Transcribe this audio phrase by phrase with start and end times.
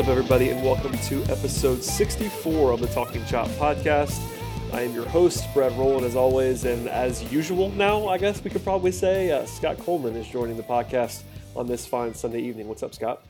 [0.00, 4.18] What's up, everybody, and welcome to episode 64 of the Talking Chop podcast.
[4.72, 8.48] I am your host, Brad Rowland, as always, and as usual now, I guess we
[8.48, 12.66] could probably say, uh, Scott Coleman is joining the podcast on this fine Sunday evening.
[12.66, 13.26] What's up, Scott?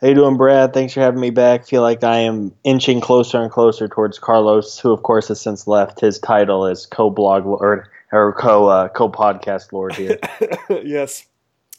[0.00, 0.74] How you doing, Brad?
[0.74, 1.64] Thanks for having me back.
[1.64, 5.68] Feel like I am inching closer and closer towards Carlos, who, of course, has since
[5.68, 10.18] left his title as co-blog or, or co uh, co-podcast lord here.
[10.82, 11.24] yes,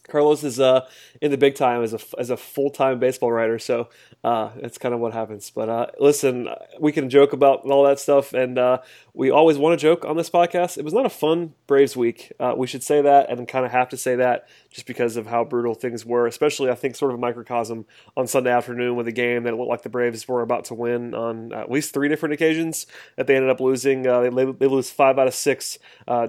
[0.08, 0.88] Carlos is uh,
[1.22, 3.90] in the big time as a as a full time baseball writer, so
[4.24, 5.50] uh, that's kind of what happens.
[5.50, 6.48] But uh, listen,
[6.80, 8.80] we can joke about all that stuff, and uh,
[9.14, 10.78] we always want to joke on this podcast.
[10.78, 12.32] It was not a fun Braves week.
[12.40, 15.28] Uh, we should say that, and kind of have to say that just because of
[15.28, 16.28] how brutal things were.
[16.28, 17.86] Especially, I think, sort of a microcosm
[18.18, 21.14] on Sunday afternoon with a game that looked like the Braves were about to win
[21.16, 24.06] on at least three different occasions that they ended up losing.
[24.06, 25.80] Uh, they, they lose five out of six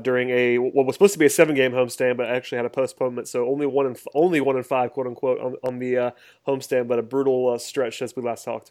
[0.03, 2.70] during a what was supposed to be a seven game homestand, but actually had a
[2.70, 6.11] postponement, so only one in only one in five, quote unquote, on, on the uh,
[6.47, 8.70] homestand, but a brutal uh, stretch as we last talked.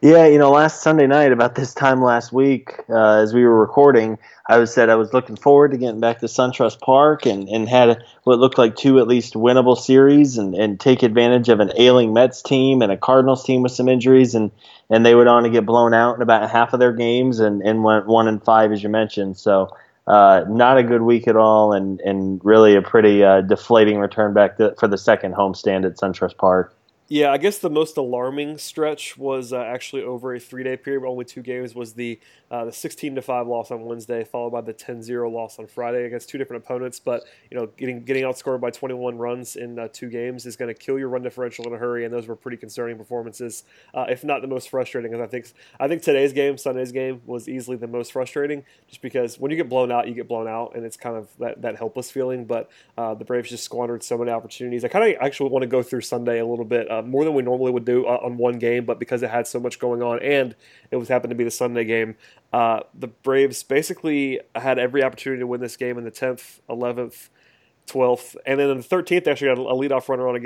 [0.00, 3.60] Yeah, you know, last Sunday night, about this time last week, uh, as we were
[3.60, 7.48] recording, I was said I was looking forward to getting back to SunTrust Park and,
[7.48, 11.60] and had what looked like two at least winnable series and, and take advantage of
[11.60, 14.50] an ailing Mets team and a Cardinals team with some injuries and,
[14.90, 17.62] and they went on to get blown out in about half of their games and,
[17.62, 19.36] and went one and five as you mentioned.
[19.36, 19.70] So
[20.06, 24.34] uh, not a good week at all, and and really a pretty uh, deflating return
[24.34, 26.74] back to, for the second homestand at SunTrust Park.
[27.12, 31.06] Yeah, I guess the most alarming stretch was uh, actually over a three day period,
[31.06, 32.18] only two games, was the
[32.50, 36.04] uh, the 16 to 5 loss on Wednesday, followed by the 10-0 loss on Friday
[36.04, 37.00] against two different opponents.
[37.00, 40.74] But you know, getting getting outscored by 21 runs in uh, two games is going
[40.74, 44.06] to kill your run differential in a hurry, and those were pretty concerning performances, uh,
[44.08, 45.10] if not the most frustrating.
[45.10, 49.02] Because I think I think today's game, Sunday's game, was easily the most frustrating, just
[49.02, 51.60] because when you get blown out, you get blown out, and it's kind of that,
[51.60, 52.46] that helpless feeling.
[52.46, 54.82] But uh, the Braves just squandered so many opportunities.
[54.82, 57.34] I kind of actually want to go through Sunday a little bit uh, more than
[57.34, 60.20] we normally would do on one game, but because it had so much going on
[60.20, 60.54] and
[60.90, 62.16] it was happened to be the Sunday game,
[62.52, 67.28] uh, the Braves basically had every opportunity to win this game in the 10th, 11th,
[67.86, 70.36] 12th, and then in the 13th, they actually got a leadoff runner on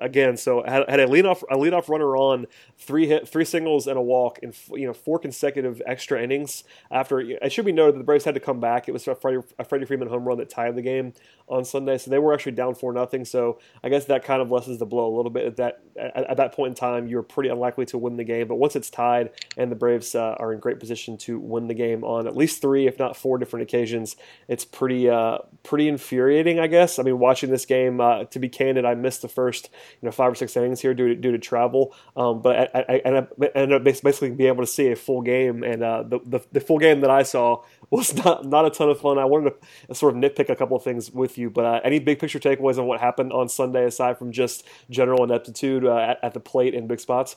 [0.00, 0.36] again.
[0.36, 2.46] So had, had a leadoff a leadoff runner on
[2.78, 6.64] three hit, three singles and a walk in you know four consecutive extra innings.
[6.90, 8.88] After it should be noted that the Braves had to come back.
[8.88, 11.12] It was a Freddie, a Freddie Freeman home run that tied the game
[11.48, 13.24] on Sunday, so they were actually down four nothing.
[13.24, 15.46] So I guess that kind of lessens the blow a little bit.
[15.46, 18.48] At that at, at that point in time, you're pretty unlikely to win the game.
[18.48, 21.74] But once it's tied and the Braves uh, are in great position to win the
[21.74, 24.16] game on at least three, if not four different occasions,
[24.48, 28.48] it's pretty uh, pretty infuriating, I guess I mean, watching this game, uh, to be
[28.48, 29.70] candid, I missed the first
[30.00, 31.94] you know five or six innings here due to, due to travel.
[32.16, 35.62] Um, but I, I, I, ended up basically being able to see a full game,
[35.62, 38.88] and uh, the, the, the full game that I saw was not not a ton
[38.88, 39.18] of fun.
[39.18, 39.54] I wanted
[39.88, 42.38] to sort of nitpick a couple of things with you, but uh, any big picture
[42.38, 46.40] takeaways on what happened on Sunday aside from just general ineptitude uh, at, at the
[46.40, 47.36] plate in big spots?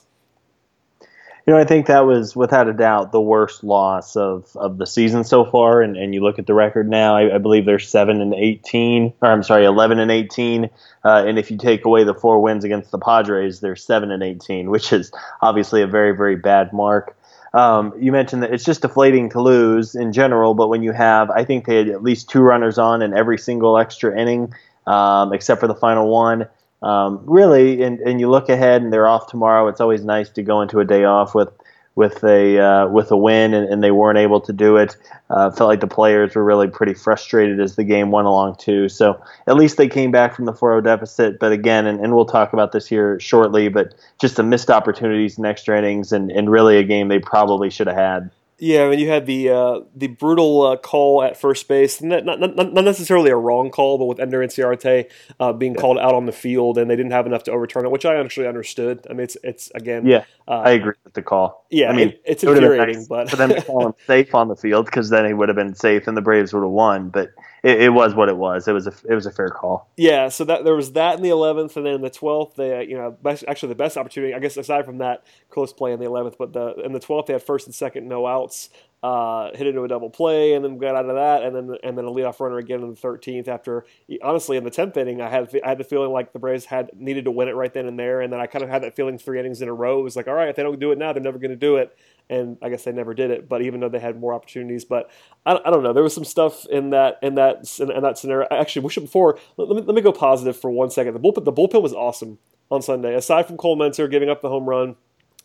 [1.46, 4.86] You know, I think that was without a doubt the worst loss of, of the
[4.86, 5.80] season so far.
[5.80, 9.14] And, and you look at the record now, I, I believe they're seven and eighteen,
[9.22, 10.70] or I'm sorry, eleven and eighteen.
[11.04, 14.22] Uh, and if you take away the four wins against the Padres, they're seven and
[14.22, 17.16] eighteen, which is obviously a very very bad mark.
[17.52, 21.30] Um, you mentioned that it's just deflating to lose in general, but when you have,
[21.30, 24.54] I think they had at least two runners on in every single extra inning,
[24.86, 26.46] um, except for the final one
[26.82, 29.68] um, really, and, and you look ahead and they're off tomorrow.
[29.68, 31.50] It's always nice to go into a day off with
[31.96, 34.96] with a uh, with a win, and, and, they weren't able to do it.
[35.28, 38.88] Uh, felt like the players were really pretty frustrated as the game went along too.
[38.88, 41.38] So at least they came back from the 4-0 deficit.
[41.38, 43.68] But again, and, and we'll talk about this here shortly.
[43.68, 47.70] But just the missed opportunities in extra innings, and, and really a game they probably
[47.70, 48.30] should have had.
[48.62, 52.26] Yeah, I mean, you had the uh, the brutal uh, call at first base, not,
[52.26, 55.80] not, not, necessarily a wrong call, but with Ender Inciarte uh, being yeah.
[55.80, 58.16] called out on the field, and they didn't have enough to overturn it, which I
[58.16, 59.06] actually understood.
[59.08, 61.64] I mean, it's it's again, yeah, uh, I agree with the call.
[61.70, 64.34] Yeah, I mean, it, it's it infuriating, nice but for them to call him safe
[64.34, 66.70] on the field because then he would have been safe, and the Braves would have
[66.70, 67.08] won.
[67.08, 67.30] But
[67.62, 68.68] it, it, was what it was.
[68.68, 69.90] It was a it was a fair call.
[69.96, 72.96] Yeah, so that there was that in the eleventh, and then the twelfth, they you
[72.96, 76.06] know best, actually the best opportunity, I guess, aside from that close play in the
[76.06, 78.70] eleventh, but the in the twelfth they had first and second no outs
[79.02, 81.96] uh, hit into a double play, and then got out of that, and then and
[81.96, 83.48] then a leadoff runner again in the 13th.
[83.48, 83.86] After
[84.22, 86.90] honestly, in the 10th inning, I had I had the feeling like the Braves had
[86.94, 88.96] needed to win it right then and there, and then I kind of had that
[88.96, 90.00] feeling three innings in a row.
[90.00, 91.56] It was like, all right, if they don't do it now, they're never going to
[91.56, 91.96] do it,
[92.30, 93.48] and I guess they never did it.
[93.48, 95.10] But even though they had more opportunities, but
[95.44, 98.16] I, I don't know, there was some stuff in that in that in, in that
[98.16, 98.46] scenario.
[98.50, 101.12] Actually, we should before let, let, me let me go positive for one second.
[101.12, 102.38] The bullpen the bullpen was awesome
[102.70, 103.14] on Sunday.
[103.14, 104.96] Aside from Collmenter giving up the home run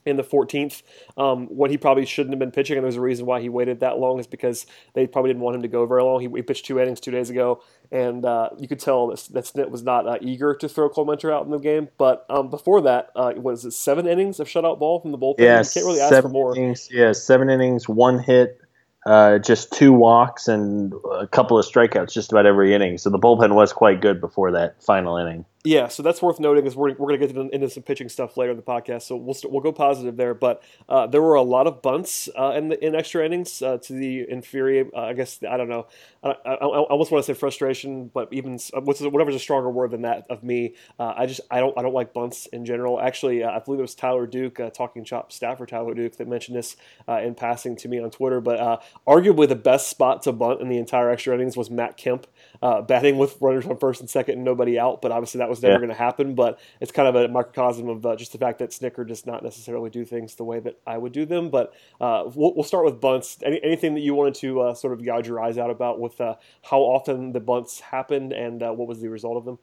[0.05, 0.83] in the 14th
[1.17, 2.77] um, when he probably shouldn't have been pitching.
[2.77, 5.55] And there's a reason why he waited that long is because they probably didn't want
[5.55, 6.21] him to go very long.
[6.21, 9.45] He, he pitched two innings two days ago, and uh, you could tell that, that
[9.45, 11.89] Snit was not uh, eager to throw Collmenter out in the game.
[11.97, 15.39] But um, before that, uh, was it seven innings of shutout ball from the bullpen?
[15.39, 16.55] Yeah, you can't really ask for more.
[16.55, 18.59] Innings, yeah, seven innings, one hit,
[19.05, 22.97] uh, just two walks and a couple of strikeouts just about every inning.
[22.97, 25.45] So the bullpen was quite good before that final inning.
[25.65, 26.67] Yeah, so that's worth noting.
[26.67, 29.15] Is we're, we're going to get into some pitching stuff later in the podcast, so
[29.15, 30.35] we'll we we'll go positive there.
[30.35, 33.79] But uh, there were a lot of bunts uh, in the, in extra innings uh,
[33.79, 34.85] to the inferior.
[34.95, 35.87] Uh, I guess I don't know.
[36.23, 39.89] I, I, I, almost want to say frustration, but even uh, whatever's a stronger word
[39.89, 40.75] than that of me.
[40.99, 42.99] Uh, I just I don't I don't like bunts in general.
[42.99, 46.75] Actually, I believe it was Tyler Duke, talking chop staffer Tyler Duke, that mentioned this
[47.07, 48.39] in passing to me on Twitter.
[48.39, 52.27] But arguably the best spot to bunt in the entire extra innings was Matt Kemp
[52.61, 55.01] batting with runners on first and second and nobody out.
[55.01, 55.79] But obviously that was never yeah.
[55.79, 56.35] going to happen.
[56.35, 59.43] But it's kind of a microcosm of uh, just the fact that Snitker does not
[59.43, 61.49] necessarily do things the way that I would do them.
[61.49, 63.37] But uh, we'll, we'll, start with bunts.
[63.43, 66.19] Any, anything that you wanted to uh, sort of gouge your eyes out about with
[66.19, 69.59] uh, how often the bunts happened and uh, what was the result of them?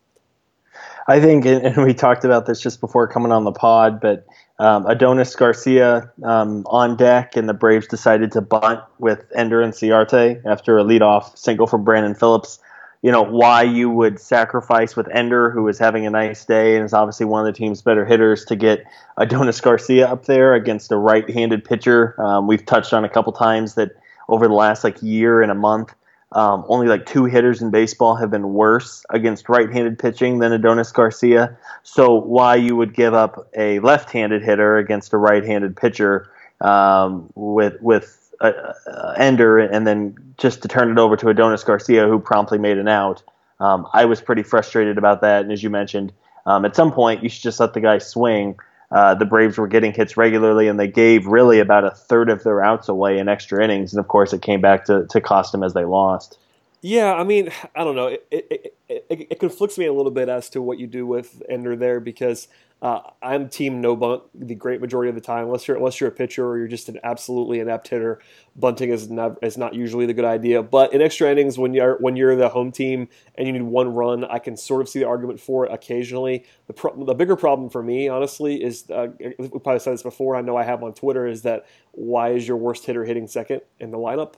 [1.07, 4.27] I think, and we talked about this just before coming on the pod, but
[4.59, 10.41] um, Adonis Garcia um, on deck, and the Braves decided to bunt with Ender Inciarte
[10.47, 12.59] after a leadoff single from Brandon Phillips
[13.03, 16.85] you know why you would sacrifice with Ender, who is having a nice day and
[16.85, 18.85] is obviously one of the team's better hitters, to get
[19.17, 22.15] Adonis Garcia up there against a right-handed pitcher.
[22.21, 23.91] Um, we've touched on a couple times that
[24.29, 25.95] over the last like year and a month,
[26.31, 30.93] um, only like two hitters in baseball have been worse against right-handed pitching than Adonis
[30.93, 31.59] Garcia.
[31.83, 37.75] So why you would give up a left-handed hitter against a right-handed pitcher um, with
[37.83, 42.19] with uh, uh, Ender and then just to turn it over to Adonis Garcia, who
[42.19, 43.23] promptly made an out.
[43.61, 45.43] Um, I was pretty frustrated about that.
[45.43, 46.13] And as you mentioned,
[46.47, 48.57] um, at some point, you should just let the guy swing.
[48.91, 52.43] Uh, the Braves were getting hits regularly, and they gave really about a third of
[52.43, 53.93] their outs away in extra innings.
[53.93, 56.39] And of course, it came back to, to cost them as they lost.
[56.83, 58.09] Yeah, I mean, I don't know.
[58.09, 61.41] It, it, it, it, conflicts me a little bit as to what you do with
[61.49, 62.49] Ender there because
[62.83, 66.09] uh, I'm team no bunt the great majority of the time, unless you're unless you're
[66.09, 68.19] a pitcher or you're just an absolutely inept hitter.
[68.57, 70.65] Bunting is not is not usually the good idea.
[70.65, 73.95] But in extra innings, when you're when you're the home team and you need one
[73.95, 76.45] run, I can sort of see the argument for it occasionally.
[76.67, 80.35] The pro- the bigger problem for me, honestly, is uh, we probably said this before.
[80.35, 83.61] I know I have on Twitter is that why is your worst hitter hitting second
[83.79, 84.35] in the lineup?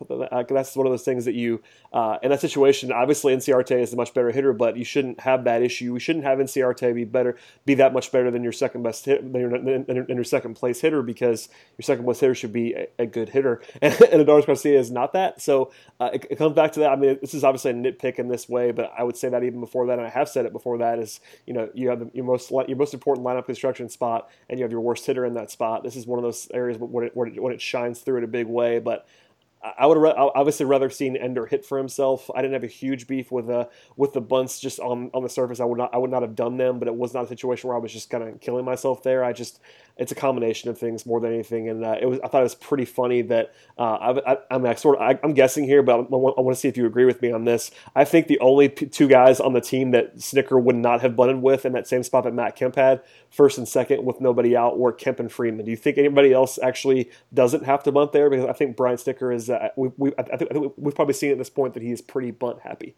[0.48, 1.62] That's one of those things that you
[1.92, 2.92] uh, in that situation.
[2.92, 5.92] Obviously, Inciarte is a much better hitter, but you shouldn't have that issue.
[5.94, 9.32] We shouldn't have Inciarte be better, be that much better than your second best hit,
[9.32, 11.48] than your, than your second place hitter because
[11.78, 14.90] your second place hitter should be a, a good hitter, and, and Adonis Garcia is
[14.90, 15.40] not that.
[15.40, 16.90] So uh, it, it, comes back to that.
[16.90, 19.42] I mean, this is obviously a nitpick in this way, but I would say that
[19.44, 22.00] even before that, and I have said it before that is you know you have
[22.00, 25.24] the, your most your most important lineup construction spot, and you have your worst hitter
[25.24, 25.84] in that spot.
[25.84, 28.24] This is one of those areas where it, where it, when it shines through in
[28.24, 29.06] a big way, but
[29.64, 32.30] I would have obviously rather seen Ender hit for himself.
[32.34, 33.64] I didn't have a huge beef with the uh,
[33.96, 35.58] with the bunts just on on the surface.
[35.58, 37.68] I would not I would not have done them, but it was not a situation
[37.68, 39.24] where I was just kind of killing myself there.
[39.24, 39.60] I just
[39.96, 42.44] it's a combination of things more than anything, and uh, it was I thought it
[42.44, 45.64] was pretty funny that uh, I, I, I, mean I sort of I, am guessing
[45.64, 47.70] here, but I want, I want, to see if you agree with me on this.
[47.94, 51.14] I think the only p- two guys on the team that Snitker would not have
[51.14, 54.56] bunted with in that same spot that Matt Kemp had first and second with nobody
[54.56, 55.64] out were Kemp and Freeman.
[55.64, 58.28] Do you think anybody else actually doesn't have to bunt there?
[58.28, 61.14] Because I think Brian Snitker is uh, we, we I, think, I think we've probably
[61.14, 62.96] seen at this point that he is pretty bunt happy.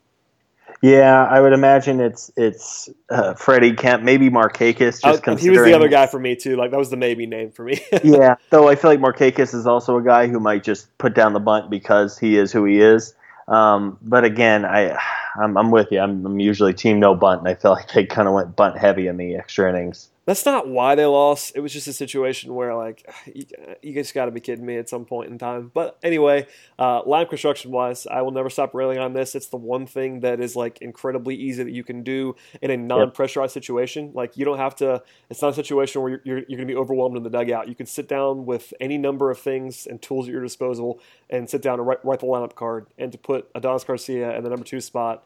[0.83, 5.03] Yeah, I would imagine it's it's uh, Freddie Kemp, maybe Markakis.
[5.03, 6.57] Just uh, he was the other guy for me too.
[6.57, 7.81] Like that was the maybe name for me.
[8.05, 11.33] yeah, though I feel like Markakis is also a guy who might just put down
[11.33, 13.15] the bunt because he is who he is.
[13.49, 14.99] Um, but again, I
[15.37, 16.01] I'm, I'm with you.
[16.01, 18.77] I'm, I'm, usually team no bunt, and I feel like they kind of went bunt
[18.77, 21.53] heavy in the extra innings that's not why they lost.
[21.55, 23.45] It was just a situation where, like, you,
[23.81, 25.71] you just got to be kidding me at some point in time.
[25.73, 29.37] But anyway, uh, line construction wise, I will never stop railing on this.
[29.37, 32.77] It's the one thing that is like incredibly easy that you can do in a
[32.77, 34.11] non-pressurized situation.
[34.15, 35.03] Like, you don't have to.
[35.31, 37.69] It's not a situation where you're, you're, you're going to be overwhelmed in the dugout.
[37.69, 41.49] You can sit down with any number of things and tools at your disposal and
[41.49, 44.51] sit down and write, write the lineup card and to put Adonis Garcia in the
[44.51, 45.25] number two spot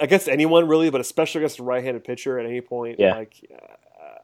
[0.00, 2.98] against anyone really, but especially against a right-handed pitcher at any point.
[2.98, 3.14] Yeah.
[3.14, 3.48] Like,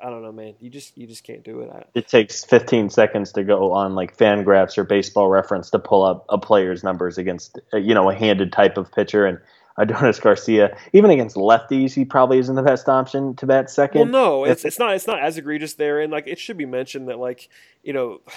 [0.02, 0.54] I don't know, man.
[0.61, 1.71] You just you just can't do it.
[1.71, 6.02] I, it takes 15 seconds to go on like Fangraphs or Baseball Reference to pull
[6.04, 9.38] up a player's numbers against uh, you know a handed type of pitcher and
[9.80, 14.00] Adonis Garcia, even against lefties, he probably isn't the best option to bat second.
[14.00, 16.66] Well, no, it's it's not it's not as egregious there, and like it should be
[16.66, 17.49] mentioned that like
[17.83, 18.21] you know.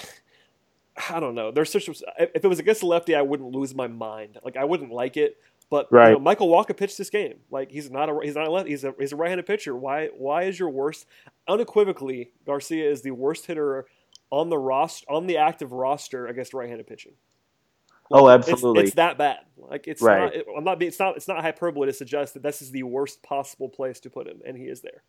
[1.10, 1.50] I don't know.
[1.50, 1.88] There's such.
[1.88, 4.38] If it was against a lefty, I wouldn't lose my mind.
[4.44, 5.36] Like I wouldn't like it.
[5.70, 6.08] But right.
[6.10, 7.34] you know, Michael Wacha pitched this game.
[7.50, 9.74] Like he's not a he's not a left, he's a he's a right-handed pitcher.
[9.74, 11.06] Why why is your worst
[11.48, 13.86] unequivocally Garcia is the worst hitter
[14.30, 17.12] on the roster on the active roster against right-handed pitching.
[18.10, 18.84] oh, Like, it's- absolutely.
[18.84, 19.38] It's, that bad.
[19.56, 20.20] Like it's Right.
[20.20, 20.34] not.
[20.34, 20.78] It, I'm not.
[20.78, 21.16] being- It's not.
[21.16, 24.40] It's not hyperbole to suggest that this is the worst possible place to put him,
[24.44, 25.02] and he is there.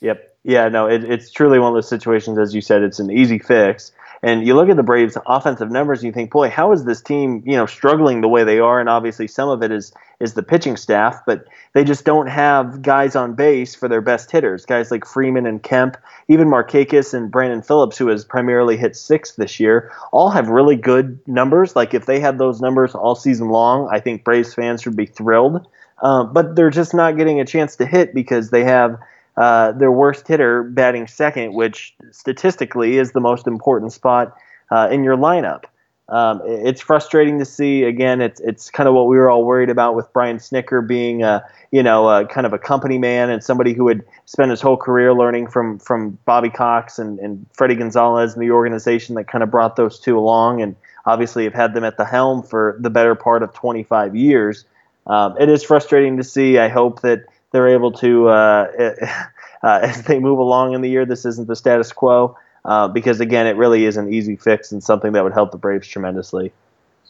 [0.00, 0.36] Yep.
[0.42, 3.38] Yeah, no, it, it's truly one of those situations, as you said, it's an easy
[3.38, 3.92] fix.
[4.22, 7.00] And you look at the Braves' offensive numbers and you think, boy, how is this
[7.00, 8.78] team, you know, struggling the way they are?
[8.78, 12.82] And obviously some of it is is the pitching staff, but they just don't have
[12.82, 14.66] guys on base for their best hitters.
[14.66, 15.96] Guys like Freeman and Kemp,
[16.28, 20.76] even Markakis and Brandon Phillips, who has primarily hit sixth this year, all have really
[20.76, 21.74] good numbers.
[21.74, 25.06] Like if they had those numbers all season long, I think Braves fans should be
[25.06, 25.66] thrilled.
[26.02, 28.98] Um, but they're just not getting a chance to hit because they have
[29.36, 34.36] uh, their worst hitter batting second, which statistically is the most important spot
[34.70, 35.64] uh, in your lineup.
[36.10, 37.84] Um, it's frustrating to see.
[37.84, 41.22] Again, it's it's kind of what we were all worried about with Brian Snitker being,
[41.22, 44.60] uh, you know, uh, kind of a company man and somebody who had spent his
[44.60, 49.28] whole career learning from from Bobby Cox and, and Fredi Gonzalez and the organization that
[49.28, 50.74] kind of brought those two along, and
[51.06, 54.64] obviously have had them at the helm for the better part of 25 years.
[55.06, 56.58] Um, it is frustrating to see.
[56.58, 58.66] I hope that they're able to, uh,
[59.62, 62.36] uh, as they move along in the year, this isn't the status quo.
[62.64, 65.56] Uh, because again, it really is an easy fix and something that would help the
[65.56, 66.52] Braves tremendously.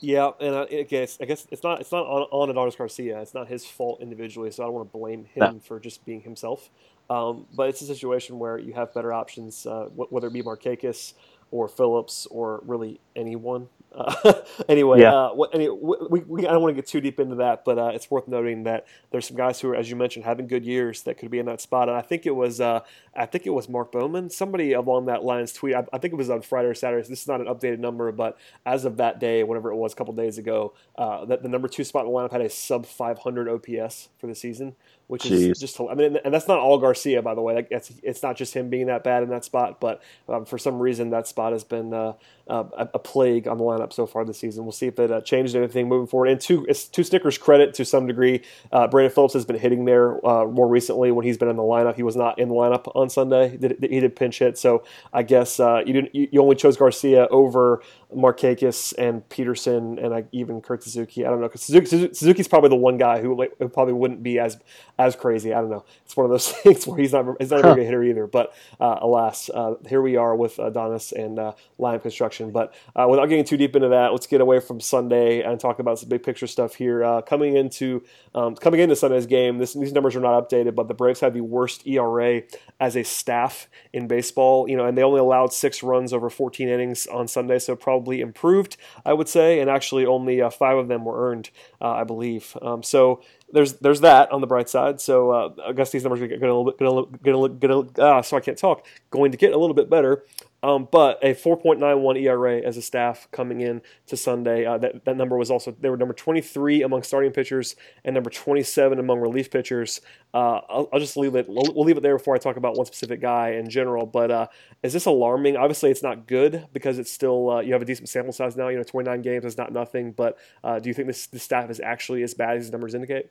[0.01, 3.21] Yeah, and I, I guess I guess it's not it's not on, on Adonis Garcia.
[3.21, 5.61] It's not his fault individually, so I don't want to blame him No.
[5.61, 6.71] for just being himself.
[7.11, 11.15] Um, but it's a situation where you have better options, uh, whether it be Markakis
[11.51, 13.69] or Phillips or really anyone.
[13.95, 14.33] Uh,
[14.69, 15.15] anyway, Yeah.
[15.15, 17.79] uh, what, any, we, we, I don't want to get too deep into that, but
[17.79, 20.65] uh, it's worth noting that there's some guys who are, as you mentioned, having good
[20.65, 21.89] years that could be in that spot.
[21.89, 22.81] And I think it was uh,
[23.15, 25.75] I think it was Mark Bowman, somebody along that lines tweet.
[25.75, 27.07] I, I think it was on Friday or Saturday.
[27.09, 29.97] This is not an updated number, but as of that day, whatever it was, a
[29.97, 32.87] couple days ago, uh, that the number two spot in the lineup had a sub
[32.87, 34.77] 500 OPS for the season,
[35.11, 35.51] which Jeez.
[35.51, 37.67] is just I mean, and that's not all Garcia, by the way.
[37.69, 40.79] That's it's not just him being that bad in that spot, but um, for some
[40.79, 42.13] reason that spot has been uh,
[42.51, 44.65] uh, a, a plague on the lineup so far this season.
[44.65, 46.29] We'll see if it uh, changes anything moving forward.
[46.29, 50.25] And it's to Snitker's credit, to some degree, uh, Brandon Phillips has been hitting there
[50.27, 51.95] uh, more recently when he's been in the lineup.
[51.95, 53.51] He was not in the lineup on Sunday.
[53.51, 56.15] He did, he did pinch hit, so I guess uh, you didn't.
[56.15, 57.83] You, only chose Garcia over
[58.17, 61.25] Markakis and Peterson and even Kurt Suzuki.
[61.25, 64.23] I don't know because Suzuki, Suzuki's probably the one guy who, like, who probably wouldn't
[64.23, 64.59] be as
[65.01, 65.55] as crazy.
[65.55, 65.85] I don't know.
[66.05, 68.27] It's one of those things where he's not he's not a very good hitter either.
[68.27, 72.51] But uh, alas, uh, here we are with Adonis and uh, Lime Construction.
[72.53, 75.79] But uh, without getting too deep into that, let's get away from Sunday and talk
[75.79, 77.03] about some big picture stuff here.
[77.03, 78.05] Uh, coming into
[78.35, 81.33] um, coming into Sunday's game, this, these numbers are not updated, but the Braves had
[81.33, 82.43] the worst ERA
[82.79, 84.69] as a staff in baseball.
[84.69, 88.21] You know, and they only allowed six runs over 14 innings on Sunday, so probably
[88.21, 88.77] improved,
[89.07, 89.61] I would say.
[89.61, 91.49] And actually, only uh, five of them were earned,
[91.81, 92.55] uh, I believe.
[92.61, 95.01] Um, so there's there's that on the bright side.
[95.01, 98.41] So uh, these numbers are going to look going to going to ah, so I
[98.41, 98.87] can't talk.
[99.11, 100.25] Going to get a little bit better.
[100.63, 104.67] Um, but a 4.91 ERA as a staff coming in to Sunday.
[104.67, 108.31] Uh, that, that number was also they were number 23 among starting pitchers and number
[108.31, 110.01] 27 among relief pitchers.
[110.35, 111.47] Uh, I'll, I'll just leave it.
[111.49, 114.05] We'll, we'll leave it there before I talk about one specific guy in general.
[114.05, 114.47] But uh,
[114.83, 115.57] is this alarming?
[115.57, 118.69] Obviously, it's not good because it's still uh, you have a decent sample size now.
[118.69, 120.13] You know, 29 games is not nothing.
[120.13, 122.95] But uh, do you think this, this staff is actually as bad as these numbers
[122.95, 123.31] indicate?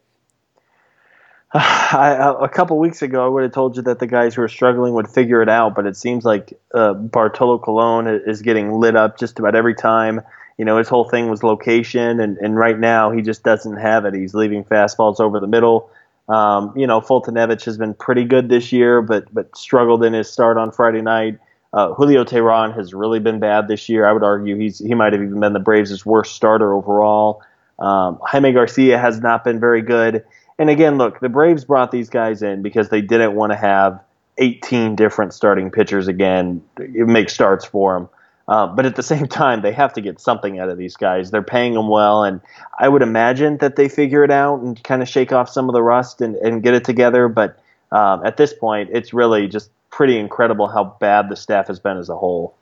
[1.53, 4.47] I, a couple weeks ago, I would have told you that the guys who are
[4.47, 8.95] struggling would figure it out, but it seems like uh, Bartolo Colon is getting lit
[8.95, 10.21] up just about every time.
[10.59, 14.05] You know, his whole thing was location, and, and right now he just doesn't have
[14.05, 14.13] it.
[14.13, 15.89] He's leaving fastballs over the middle.
[16.27, 20.29] Um, you know, Foltynewicz has been pretty good this year, but but struggled in his
[20.29, 21.39] start on Friday night.
[21.73, 24.05] Uh, Julio Teheran has really been bad this year.
[24.05, 27.41] I would argue he's he might have even been the Braves' worst starter overall.
[27.79, 30.23] Um, Jaime Garcia has not been very good.
[30.59, 33.99] And again, look, the Braves brought these guys in because they didn't want to have
[34.37, 38.09] 18 different starting pitchers again make starts for them.
[38.49, 41.31] Uh, but at the same time, they have to get something out of these guys.
[41.31, 42.41] They're paying them well, and
[42.79, 45.73] I would imagine that they figure it out and kind of shake off some of
[45.73, 47.27] the rust and, and get it together.
[47.27, 47.59] But
[47.91, 51.97] um, at this point, it's really just pretty incredible how bad the staff has been
[51.97, 52.55] as a whole.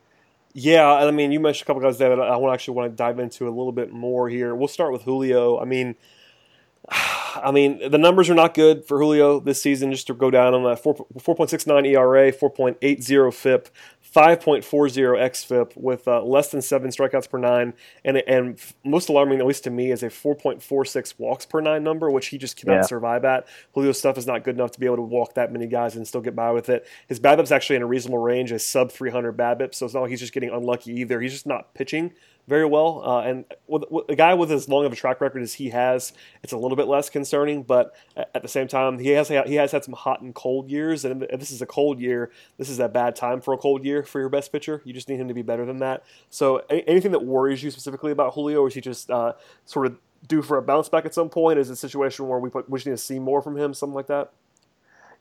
[0.53, 3.47] Yeah, I mean, you mentioned a couple guys that I actually want to dive into
[3.47, 4.55] a little bit more here.
[4.55, 5.59] We'll start with Julio.
[5.59, 5.95] I mean,
[7.43, 9.91] I mean, the numbers are not good for Julio this season.
[9.91, 13.69] Just to go down on that 4, 4.69 ERA, 4.80 FIP,
[14.15, 19.45] 5.40 xFIP with uh, less than seven strikeouts per nine, and and most alarming, at
[19.45, 22.81] least to me, is a 4.46 walks per nine number, which he just cannot Yeah.
[22.83, 23.47] survive at.
[23.73, 26.07] Julio's stuff is not good enough to be able to walk that many guys and
[26.07, 26.87] still get by with it.
[27.07, 30.09] His BABIP's actually in a reasonable range, a sub 300 BABIP, so it's not like
[30.11, 31.19] he's just getting unlucky either.
[31.21, 32.13] He's just not pitching
[32.47, 33.03] very well.
[33.05, 35.69] Uh, and with, with, a guy with as long of a track record as he
[35.69, 36.13] has,
[36.43, 37.63] it's a little bit less concerning.
[37.63, 41.05] But at the same time, he has he has had some hot and cold years,
[41.05, 43.83] and if this is a cold year, this is a bad time for a cold
[43.83, 44.81] year for your best pitcher.
[44.85, 46.03] You just need him to be better than that.
[46.29, 49.33] So anything that worries you specifically about Julio, or is he just uh,
[49.65, 51.59] sort of due for a bounce back at some point?
[51.59, 53.73] Is it a situation where we, put, we just need to see more from him,
[53.73, 54.31] something like that?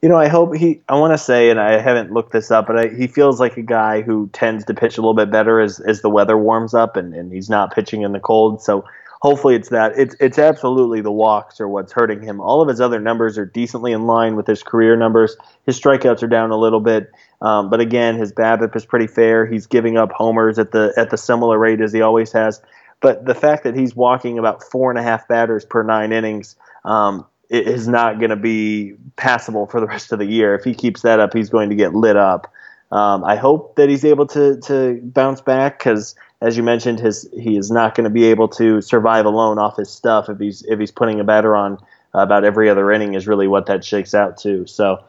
[0.02, 0.82] You know, I hope he.
[0.88, 3.56] I want to say, and I haven't looked this up, but I, he feels like
[3.56, 6.74] a guy who tends to pitch a little bit better as as the weather warms
[6.74, 8.62] up, and, and he's not pitching in the cold.
[8.62, 8.84] So
[9.22, 9.92] hopefully, it's that.
[9.96, 12.40] It's it's absolutely the walks are what's hurting him.
[12.40, 15.36] All of his other numbers are decently in line with his career numbers.
[15.64, 17.10] His strikeouts are down a little bit,
[17.40, 19.46] um, but again, his BABIP is pretty fair.
[19.46, 22.60] He's giving up homers at the at the similar rate as he always has.
[23.00, 26.54] But the fact that he's walking about four and a half batters per nine innings.
[26.84, 30.54] Um, is not going to be passable for the rest of the year.
[30.54, 32.52] If he keeps that up, he's going to get lit up.
[32.92, 37.28] Um, I hope that he's able to to bounce back because, as you mentioned, his
[37.38, 40.62] he is not going to be able to survive alone off his stuff if he's
[40.62, 41.78] if he's putting a batter on
[42.14, 44.66] about every other inning is really what that shakes out to.
[44.66, 45.02] So.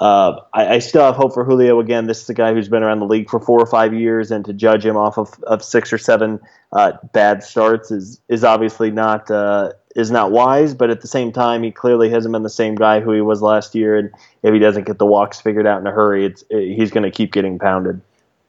[0.00, 1.78] Uh, I, I, still have hope for Julio.
[1.78, 4.30] Again, this is a guy who's been around the league for four or five years,
[4.30, 6.40] and to judge him off of, of six or seven
[6.72, 11.30] uh, bad starts is is obviously not uh, is not wise, but at the same
[11.30, 13.98] time, he clearly hasn't been the same guy who he was last year.
[13.98, 14.10] And
[14.42, 17.04] if he doesn't get the walks figured out in a hurry, it's it, he's going
[17.04, 18.00] to keep getting pounded.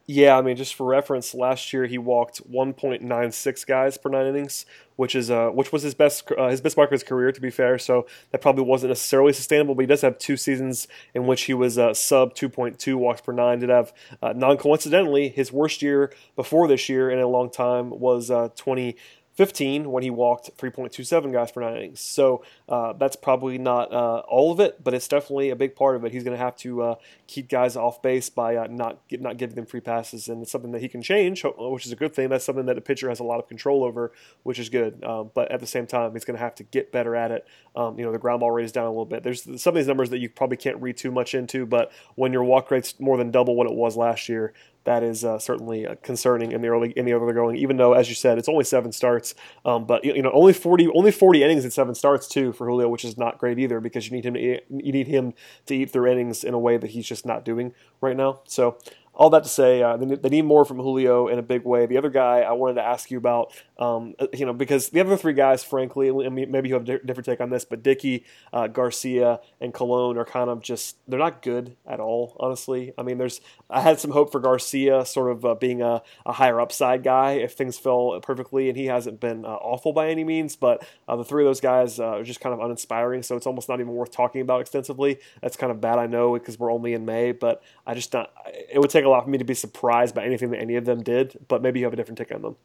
[0.05, 4.65] Yeah, I mean, just for reference, last year he walked 1.96 guys per nine innings,
[4.97, 7.31] which is uh, which was his best uh, his best mark of his career.
[7.31, 9.75] To be fair, so that probably wasn't necessarily sustainable.
[9.75, 13.31] But he does have two seasons in which he was uh, sub 2.2 walks per
[13.31, 13.59] nine.
[13.59, 17.89] Did have uh, non coincidentally his worst year before this year in a long time
[17.89, 18.97] was uh, 20.
[19.35, 22.01] 15 when he walked 3.27 guys per nine innings.
[22.01, 25.95] So uh, that's probably not uh, all of it, but it's definitely a big part
[25.95, 26.11] of it.
[26.11, 29.55] He's going to have to uh, keep guys off base by uh, not not giving
[29.55, 32.29] them free passes, and it's something that he can change, which is a good thing.
[32.29, 34.11] That's something that a pitcher has a lot of control over,
[34.43, 35.03] which is good.
[35.03, 37.47] Um, but at the same time, he's going to have to get better at it.
[37.75, 39.23] Um, you know, the ground ball rate is down a little bit.
[39.23, 42.31] There's some of these numbers that you probably can't read too much into, but when
[42.33, 44.53] your walk rate's more than double what it was last year,
[44.85, 47.55] that is uh, certainly uh, concerning in the early in the early going.
[47.57, 50.87] Even though, as you said, it's only seven starts, um, but you know only forty
[50.89, 54.05] only forty innings in seven starts too for Julio, which is not great either because
[54.05, 55.33] you need him to eat, you need him
[55.65, 58.41] to eat through innings in a way that he's just not doing right now.
[58.45, 58.77] So
[59.15, 61.85] all that to say, uh, they, need more from Julio in a big way.
[61.85, 64.99] The other guy I wanted to ask you about, um, uh, you know, because the
[64.99, 68.67] other three guys, frankly, maybe you have a different take on this, but Dickey, uh,
[68.67, 72.93] Garcia, and Colon are kind of just they're not good at all, honestly.
[72.97, 76.33] I mean, there's I had some hope for Garcia, sort of uh, being a, a,
[76.33, 80.23] higher upside guy if things fell perfectly, and he hasn't been uh, awful by any
[80.23, 80.55] means.
[80.55, 83.69] But uh, the three of those guys are just kind of uninspiring, so it's almost
[83.69, 85.19] not even worth talking about extensively.
[85.41, 88.31] That's kind of bad, I know, because we're only in May, but I just not.
[88.71, 90.85] It would take a lot for me to be surprised by anything that any of
[90.85, 92.55] them did, but maybe you have a different take on them.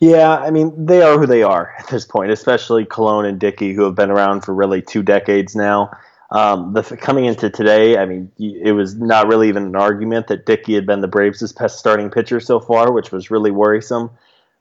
[0.00, 3.74] Yeah, I mean, they are who they are at this point, especially Colon and Dickey,
[3.74, 5.90] who have been around for really two decades now.
[6.30, 10.46] Um, the, coming into today, I mean, it was not really even an argument that
[10.46, 14.10] Dickey had been the Braves' best starting pitcher so far, which was really worrisome.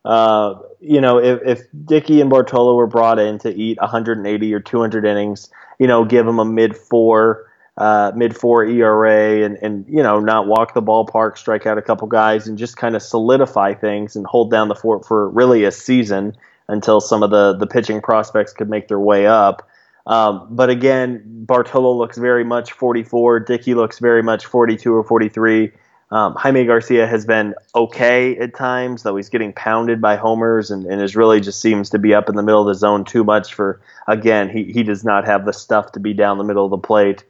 [0.03, 4.59] Uh, you know, if, if Dickey and Bartolo were brought in to eat 180 or
[4.59, 7.48] 200 innings, you know, give them a mid four
[7.79, 11.81] uh, mid four ERA and, and, you know, not walk the ballpark, strike out a
[11.81, 15.63] couple guys, and just kind of solidify things and hold down the fort for really
[15.63, 16.35] a season
[16.67, 19.67] until some of the, the pitching prospects could make their way up.
[20.05, 23.39] Um, but again, Bartolo looks very much 44.
[23.41, 25.71] Dickey looks very much 42 or 43.
[26.11, 30.85] Um, Jaime Garcia has been okay at times, though he's getting pounded by homers and,
[30.85, 33.23] and is really just seems to be up in the middle of the zone too
[33.23, 36.65] much for, again, he, he does not have the stuff to be down the middle
[36.65, 37.23] of the plate.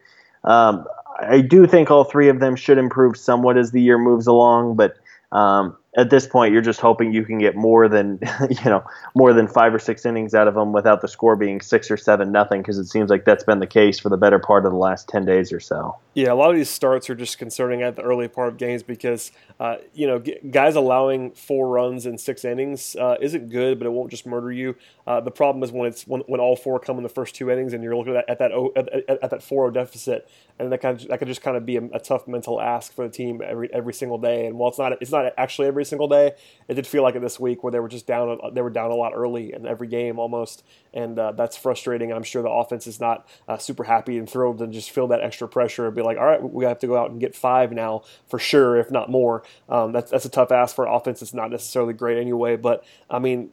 [0.43, 0.85] Um,
[1.21, 4.75] I do think all three of them should improve somewhat as the year moves along,
[4.75, 4.97] but
[5.31, 8.83] um, at this point, you're just hoping you can get more than you know
[9.15, 11.97] more than five or six innings out of them without the score being six or
[11.97, 14.71] seven nothing, because it seems like that's been the case for the better part of
[14.71, 15.97] the last ten days or so.
[16.13, 18.83] Yeah, a lot of these starts are just concerning at the early part of games
[18.83, 20.21] because uh, you know
[20.51, 24.51] guys allowing four runs in six innings uh, isn't good, but it won't just murder
[24.51, 24.75] you.
[25.07, 27.49] Uh, the problem is when it's when, when all four come in the first two
[27.49, 30.71] innings and you're looking at that at that at, at, at that 4 deficit, and
[30.71, 33.07] that kind of, that could just kind of be a, a tough mental ask for
[33.07, 34.45] the team every every single day.
[34.45, 36.33] And while it's not it's not actually every single day.
[36.67, 38.39] It did feel like it this week where they were just down.
[38.53, 40.63] They were down a lot early in every game almost,
[40.93, 42.11] and uh, that's frustrating.
[42.11, 45.21] I'm sure the offense is not uh, super happy and thrilled to just feel that
[45.21, 47.71] extra pressure and be like, all right, we have to go out and get five
[47.71, 49.43] now for sure, if not more.
[49.67, 51.21] Um, that's that's a tough ask for an offense.
[51.21, 53.51] It's not necessarily great anyway, but I mean,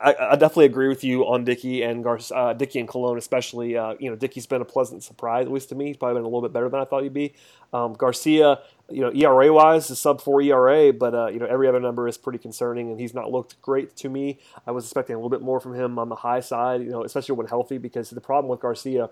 [0.00, 3.76] I, I, definitely agree with you on Dickey and Gar- uh, Dickey and Colon, especially.
[3.76, 5.88] Uh, you know, Dickey's been a pleasant surprise, at least to me.
[5.88, 7.34] He's probably been a little bit better than I thought he'd be.
[7.72, 11.68] Um, Garcia, you know, ERA wise, a sub four ERA, but uh, you know every
[11.68, 14.38] other number is pretty concerning, and he's not looked great to me.
[14.66, 17.04] I was expecting a little bit more from him on the high side, you know,
[17.04, 19.10] especially when healthy, because the problem with Garcia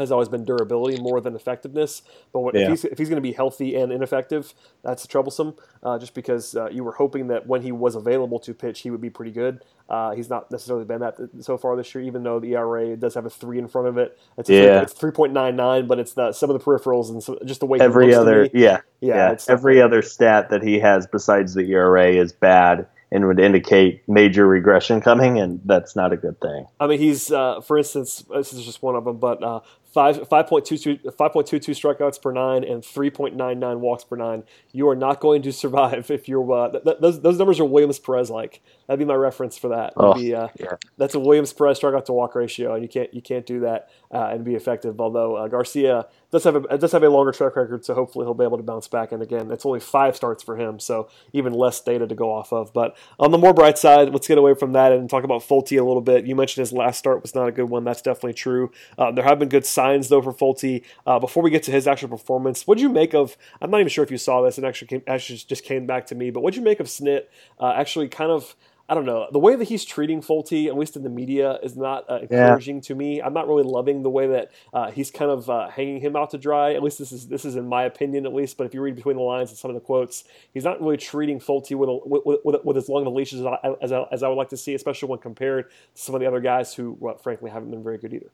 [0.00, 2.02] has always been durability more than effectiveness.
[2.32, 2.62] But what, yeah.
[2.62, 5.54] if he's, if he's going to be healthy and ineffective, that's troublesome.
[5.82, 8.90] Uh, just because uh, you were hoping that when he was available to pitch, he
[8.90, 9.64] would be pretty good.
[9.88, 13.14] Uh, he's not necessarily been that so far this year, even though the ERA does
[13.14, 14.16] have a three in front of it.
[14.38, 14.82] It's yeah.
[14.82, 17.58] it's three point nine nine, but it's the, some of the peripherals and some, just
[17.58, 21.62] the way every other yeah yeah, yeah every other stat that he has besides the
[21.72, 26.66] ERA is bad and would indicate major regression coming, and that's not a good thing.
[26.78, 29.60] I mean, he's, uh, for instance, this is just one of them, but uh,
[29.92, 34.44] five 5.22 5.22 strikeouts per nine and 3.99 walks per nine.
[34.72, 37.64] You are not going to survive if you're uh, th- th- those those numbers are
[37.64, 38.62] Williams Perez like.
[38.90, 39.92] That'd be my reference for that.
[39.96, 40.74] Oh, be, uh, yeah.
[40.96, 43.88] That's a Williams Perez strikeout to walk ratio, and you can't you can't do that
[44.12, 45.00] uh, and be effective.
[45.00, 48.34] Although uh, Garcia does have a does have a longer track record, so hopefully he'll
[48.34, 49.12] be able to bounce back.
[49.12, 52.52] And again, it's only five starts for him, so even less data to go off
[52.52, 52.72] of.
[52.72, 55.78] But on the more bright side, let's get away from that and talk about Folty
[55.78, 56.26] a little bit.
[56.26, 57.84] You mentioned his last start was not a good one.
[57.84, 58.72] That's definitely true.
[58.98, 60.82] Uh, there have been good signs though for Folty.
[61.06, 63.36] Uh, before we get to his actual performance, what did you make of?
[63.62, 64.58] I'm not even sure if you saw this.
[64.58, 66.32] and actually came, actually just came back to me.
[66.32, 67.26] But what did you make of Snit?
[67.60, 68.56] Uh, actually, kind of.
[68.90, 69.28] I don't know.
[69.30, 72.76] The way that he's treating Folty, at least in the media, is not uh, encouraging
[72.76, 72.82] yeah.
[72.82, 73.22] to me.
[73.22, 76.30] I'm not really loving the way that uh, he's kind of uh, hanging him out
[76.30, 76.74] to dry.
[76.74, 78.56] At least this is this is in my opinion, at least.
[78.56, 80.96] But if you read between the lines and some of the quotes, he's not really
[80.96, 83.92] treating Folty with, a, with, with, with, as long of a leash as I, as,
[83.92, 86.40] I, as I would like to see, especially when compared to some of the other
[86.40, 88.30] guys who, well, frankly, haven't been very good either.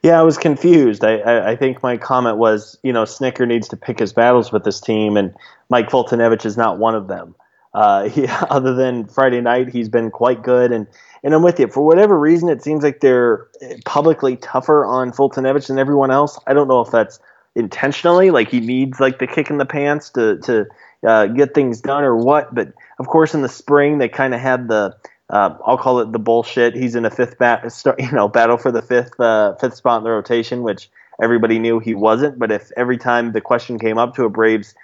[0.00, 1.04] Yeah, I was confused.
[1.04, 4.52] I, I, I, think my comment was, you know, Snitker needs to pick his battles
[4.52, 5.34] with this team, and
[5.68, 7.34] Mike Foltynewicz is not one of them.
[7.76, 10.86] Uh, he, other than Friday night, he's been quite good, and
[11.22, 11.68] and I'm with you.
[11.68, 13.46] For whatever reason, it seems like they're
[13.84, 16.38] publicly tougher on Foltynewicz than everyone else.
[16.46, 17.20] I don't know if that's
[17.54, 20.66] intentionally, like he needs like the kick in the pants to to
[21.06, 22.54] uh, get things done or what.
[22.54, 24.96] But of course, in the spring, they kind of had the
[25.28, 26.74] uh, I'll call it the bullshit.
[26.74, 27.64] He's in a fifth bat,
[27.98, 30.88] you know, battle for the fifth uh, fifth spot in the rotation, which
[31.22, 32.38] everybody knew he wasn't.
[32.38, 34.74] But if every time the question came up to a Braves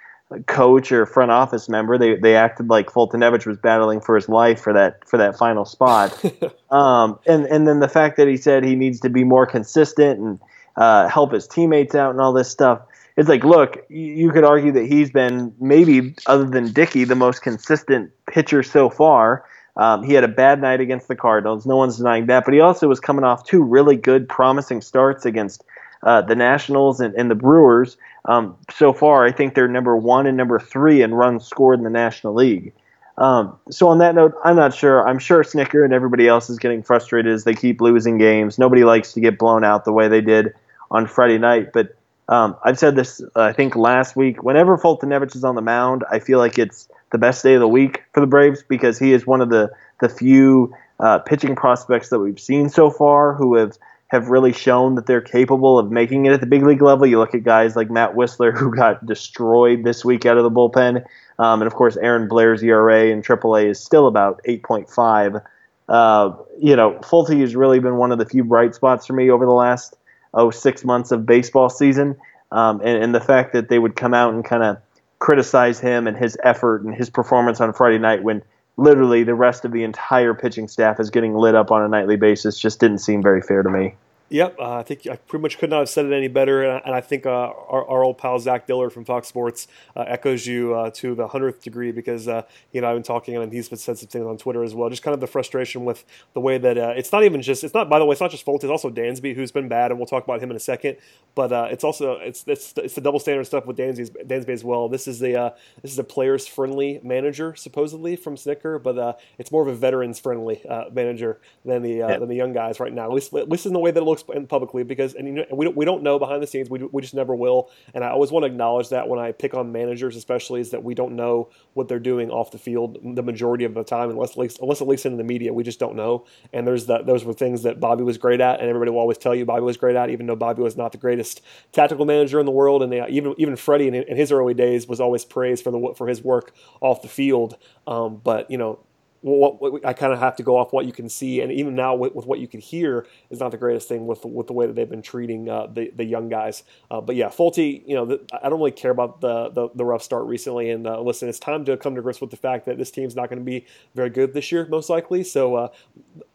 [0.47, 4.61] coach or front office member, they they acted like Foltynewicz was battling for his life
[4.61, 6.23] for that for that final spot.
[6.71, 10.19] um, and and then the fact that he said he needs to be more consistent
[10.19, 10.39] and
[10.75, 12.81] uh, help his teammates out and all this stuff.
[13.15, 17.43] It's like, look, you could argue that he's been maybe, other than Dickey, the most
[17.43, 19.45] consistent pitcher so far.
[19.75, 21.65] Um, he had a bad night against the Cardinals.
[21.65, 22.45] No one's denying that.
[22.45, 25.63] But he also was coming off two really good, promising starts against
[26.03, 27.97] uh, the Nationals and, and the Brewers.
[28.25, 31.83] Um, so far, I think they're number one and number three in runs scored in
[31.83, 32.73] the National League.
[33.17, 35.07] Um, so on that note, I'm not sure.
[35.07, 38.57] I'm sure Snitker and everybody else is getting frustrated as they keep losing games.
[38.57, 40.53] Nobody likes to get blown out the way they did
[40.89, 41.73] on Friday night.
[41.73, 41.95] But
[42.27, 44.41] um, I've said this, uh, I think, last week.
[44.41, 47.67] Whenever Foltynewicz is on the mound, I feel like it's the best day of the
[47.67, 52.09] week for the Braves because he is one of the the few uh, pitching prospects
[52.09, 53.77] that we've seen so far who have
[54.13, 57.07] have really shown that they're capable of making it at the big league level.
[57.07, 60.51] You look at guys like Matt Wisler, who got destroyed this week out of the
[60.51, 61.03] bullpen,
[61.39, 65.43] um, and of course Aaron Blair's ERA in AAA is still about 8.5.
[65.89, 69.31] Uh, you know, Folty has really been one of the few bright spots for me
[69.31, 69.95] over the last
[70.35, 72.15] oh six months of baseball season,
[72.51, 74.77] um, and, and the fact that they would come out and kind of
[75.17, 78.43] criticize him and his effort and his performance on Friday night when
[78.77, 82.15] literally the rest of the entire pitching staff is getting lit up on a nightly
[82.15, 83.95] basis just didn't seem very fair to me.
[84.29, 86.71] Yep, uh, I think I pretty much could not have said it any better, and
[86.71, 90.05] I, and I think uh, our, our, old pal Zach Dillard from Fox Sports uh,
[90.07, 93.53] echoes you uh, to the hundredth degree because uh, you know I've been talking and
[93.53, 94.89] he's been said some things on Twitter as well.
[94.89, 97.75] Just kind of the frustration with the way that uh, it's not even just it's
[97.75, 99.99] not by the way it's not just Fulton, it's also Dansby who's been bad, and
[99.99, 100.97] we'll talk about him in a second.
[101.35, 104.89] But it's also it's, it's it's the double standard stuff with Dansby Dansby as well.
[104.89, 109.61] This is the this is a players friendly manager supposedly from Snitker, but it's more
[109.61, 112.17] of a veterans friendly manager than the yeah.
[112.17, 113.03] than the young guys right now.
[113.05, 115.45] At least at least in the way that it looks publicly because and you know,
[115.51, 116.69] we don't, we don't know behind the scenes.
[116.69, 117.69] We, we just never will.
[117.93, 120.83] And I always want to acknowledge that when I pick on managers, especially, is that
[120.83, 124.31] we don't know what they're doing off the field the majority of the time, unless
[124.31, 126.25] at least, unless at least in the media, we just don't know.
[126.51, 129.17] And there's that those were things that Bobby was great at, and everybody will always
[129.17, 132.39] tell you Bobby was great at, even though Bobby was not the greatest tactical manager
[132.39, 132.83] in the world.
[132.83, 135.93] And they, even even Freddie in, in, his early days was always praised for the
[135.95, 137.57] for his work off the field.
[137.87, 138.79] Um, but you know
[139.23, 141.75] what, what, I kind of have to go off what you can see, and even
[141.75, 144.53] now with, with, what you can hear is not the greatest thing with with the
[144.53, 146.63] way that they've been treating uh, the the young guys.
[146.91, 149.85] Uh, but yeah, Folty, you know, the, I don't really care about the, the, the
[149.85, 150.71] rough start recently.
[150.71, 153.15] And uh, listen, it's time to come to grips with the fact that this team's
[153.15, 155.23] not going to be very good this year, most likely.
[155.23, 155.67] So uh,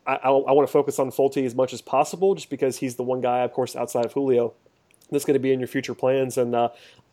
[0.07, 2.97] I, I, I want to focus on Folty as much as possible, just because he's
[2.97, 4.55] the one guy, of course, outside of Julio
[5.11, 6.37] that's going to be in your future plans.
[6.37, 6.71] And uh,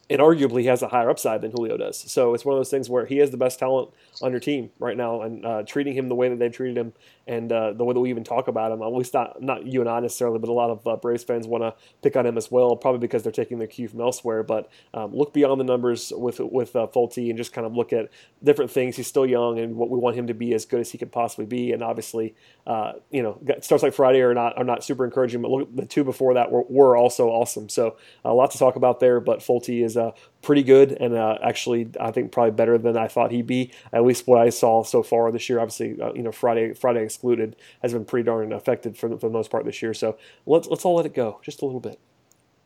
[0.09, 2.11] and arguably has a higher upside than Julio does.
[2.11, 3.89] So it's one of those things where he has the best talent
[4.21, 6.93] on your team right now, and uh, treating him the way that they've treated him,
[7.27, 8.81] and uh, the way that we even talk about him.
[8.81, 11.47] At least not not you and I necessarily, but a lot of uh, Braves fans
[11.47, 14.43] want to pick on him as well, probably because they're taking their cue from elsewhere.
[14.43, 17.91] But um, look beyond the numbers with with uh, Folty and just kind of look
[17.91, 18.09] at
[18.43, 18.97] different things.
[18.97, 21.11] He's still young, and what we want him to be as good as he could
[21.11, 21.71] possibly be.
[21.71, 22.35] And obviously,
[22.67, 25.85] uh, you know, starts like Friday are not are not super encouraging, but look, the
[25.85, 27.69] two before that were, were also awesome.
[27.69, 29.19] So a lot to talk about there.
[29.19, 33.07] But Folty is uh, pretty good, and uh, actually, I think probably better than I
[33.07, 33.71] thought he'd be.
[33.91, 35.59] At least what I saw so far this year.
[35.59, 39.27] Obviously, uh, you know, Friday Friday excluded has been pretty darn effective for the, for
[39.27, 39.93] the most part this year.
[39.93, 41.99] So let's let's all let it go just a little bit.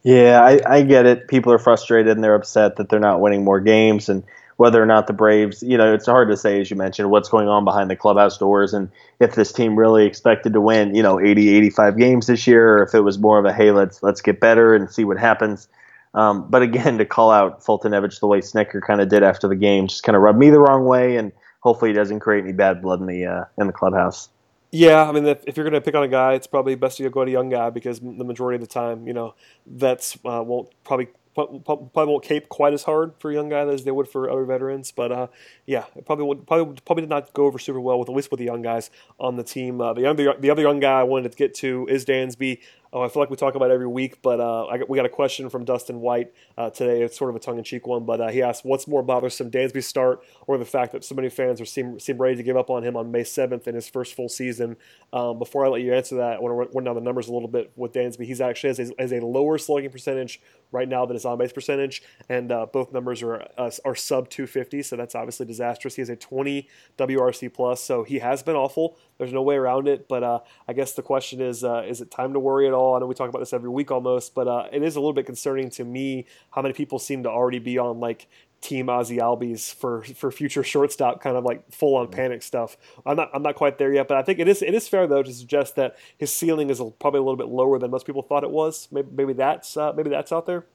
[0.04, 1.28] Yeah, I, I get it.
[1.28, 4.24] People are frustrated and they're upset that they're not winning more games, and
[4.60, 7.30] whether or not the Braves, you know, it's hard to say, as you mentioned, what's
[7.30, 11.02] going on behind the clubhouse doors and if this team really expected to win, you
[11.02, 14.04] know, 80, 85 games this year, or if it was more of a, hey, let's
[14.04, 15.70] let's get better and see what happens.
[16.14, 19.56] Um, but again, to call out Foltynewicz the way Snitker kind of did after the
[19.56, 22.54] game just kind of rubbed me the wrong way, and hopefully he doesn't create any
[22.54, 24.30] bad blood in the uh, in the clubhouse.
[24.72, 26.98] Yeah, I mean, if, if you're going to pick on a guy, it's probably best
[26.98, 29.34] to go to a young guy because the majority of the time, you know,
[29.66, 33.84] vets uh, won't probably probably won't cape quite as hard for a young guy as
[33.84, 34.92] they would for other veterans.
[34.92, 35.28] But uh,
[35.66, 38.32] yeah, it probably would, probably probably did not go over super well with at least
[38.32, 39.82] with the young guys on the team.
[39.82, 42.60] Uh, the other the other young guy I wanted to get to is Dansby.
[42.92, 45.10] Oh, I feel like we talk about every week, but uh, I, we got a
[45.10, 47.04] question from Dustin White uh, today.
[47.04, 50.24] It's sort of a tongue-in-cheek one, but uh, he asked, "What's more bothersome, Dansby's start
[50.48, 52.84] or the fact that so many fans are seem seem ready to give up on
[52.84, 54.76] him on May 7th in his first full season?"
[55.14, 57.34] Um, before I let you answer that, I want to run down the numbers a
[57.34, 58.26] little bit with Dansby.
[58.26, 62.02] He's actually has a, has a lower slugging percentage right now than his on-base percentage,
[62.28, 65.94] and uh, both numbers are uh, are sub 250, so that's obviously disastrous.
[65.94, 68.98] He has a 20 WRC plus, so he has been awful.
[69.20, 70.08] There's no way around it.
[70.08, 72.96] But uh, I guess the question is, uh, is it time to worry at all?
[72.96, 75.14] I know we talk about this every week almost, but uh, it is a little
[75.14, 78.28] bit concerning to me how many people seem to already be on like
[78.62, 82.78] Team Ozzy Albies for for future shortstop kind of like full on panic stuff.
[83.06, 85.08] I'm not I'm not quite there yet, but I think it is it is fair
[85.08, 88.22] though to suggest that his ceiling is probably a little bit lower than most people
[88.22, 88.88] thought it was.
[88.92, 90.66] Maybe maybe that's uh, maybe that's out there.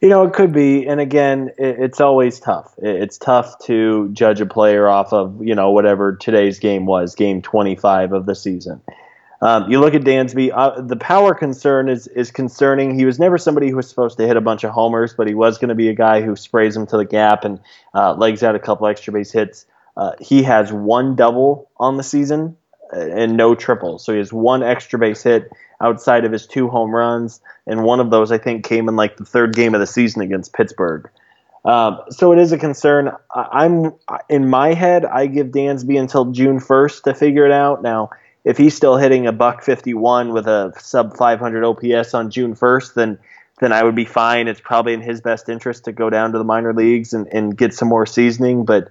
[0.00, 2.74] You know, it could be, and again, it's always tough.
[2.78, 7.42] It's tough to judge a player off of you know whatever today's game was, game
[7.42, 8.82] 25 of the season.
[9.40, 10.50] Um, you look at Dansby.
[10.54, 12.98] Uh, the power concern is is concerning.
[12.98, 15.34] He was never somebody who was supposed to hit a bunch of homers, but he
[15.34, 17.60] was going to be a guy who sprays them to the gap and
[17.94, 19.66] uh, legs out a couple extra base hits.
[19.96, 22.56] Uh, he has one double on the season
[22.94, 26.94] and no triple, so he has one extra base hit outside of his two home
[26.94, 29.86] runs, and one of those I think came in like the third game of the
[29.86, 31.08] season against Pittsburgh.
[31.64, 33.10] Um, so it is a concern.
[33.34, 33.94] I'm
[34.28, 35.04] in my head.
[35.04, 37.82] I give Dansby until June 1st to figure it out.
[37.82, 38.10] Now,
[38.44, 42.94] if he's still hitting a buck 51 with a sub 500 OPS on June 1st,
[42.94, 43.18] then
[43.60, 44.48] then I would be fine.
[44.48, 47.56] It's probably in his best interest to go down to the minor leagues and, and
[47.56, 48.64] get some more seasoning.
[48.64, 48.90] But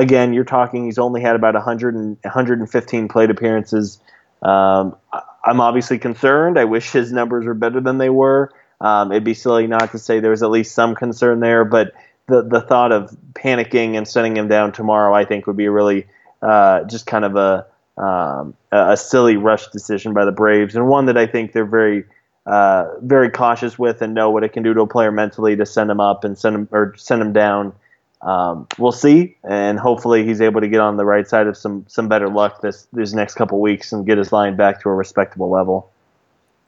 [0.00, 4.00] again, you're talking he's only had about 100 and, 115 plate appearances.
[4.42, 4.96] Um,
[5.44, 6.58] I'm obviously concerned.
[6.58, 8.50] I wish his numbers were better than they were.
[8.80, 11.92] Um, it'd be silly not to say there was at least some concern there, but
[12.28, 16.06] the the thought of panicking and sending him down tomorrow, I think, would be really
[16.40, 17.66] uh, just kind of a
[18.00, 22.04] um, a silly rush decision by the Braves, and one that I think they're very
[22.46, 25.66] uh, very cautious with and know what it can do to a player mentally to
[25.66, 27.74] send him up and send him or send him down
[28.22, 31.84] um, we'll see, and hopefully he's able to get on the right side of some
[31.88, 34.94] some better luck this these next couple weeks and get his line back to a
[34.94, 35.89] respectable level.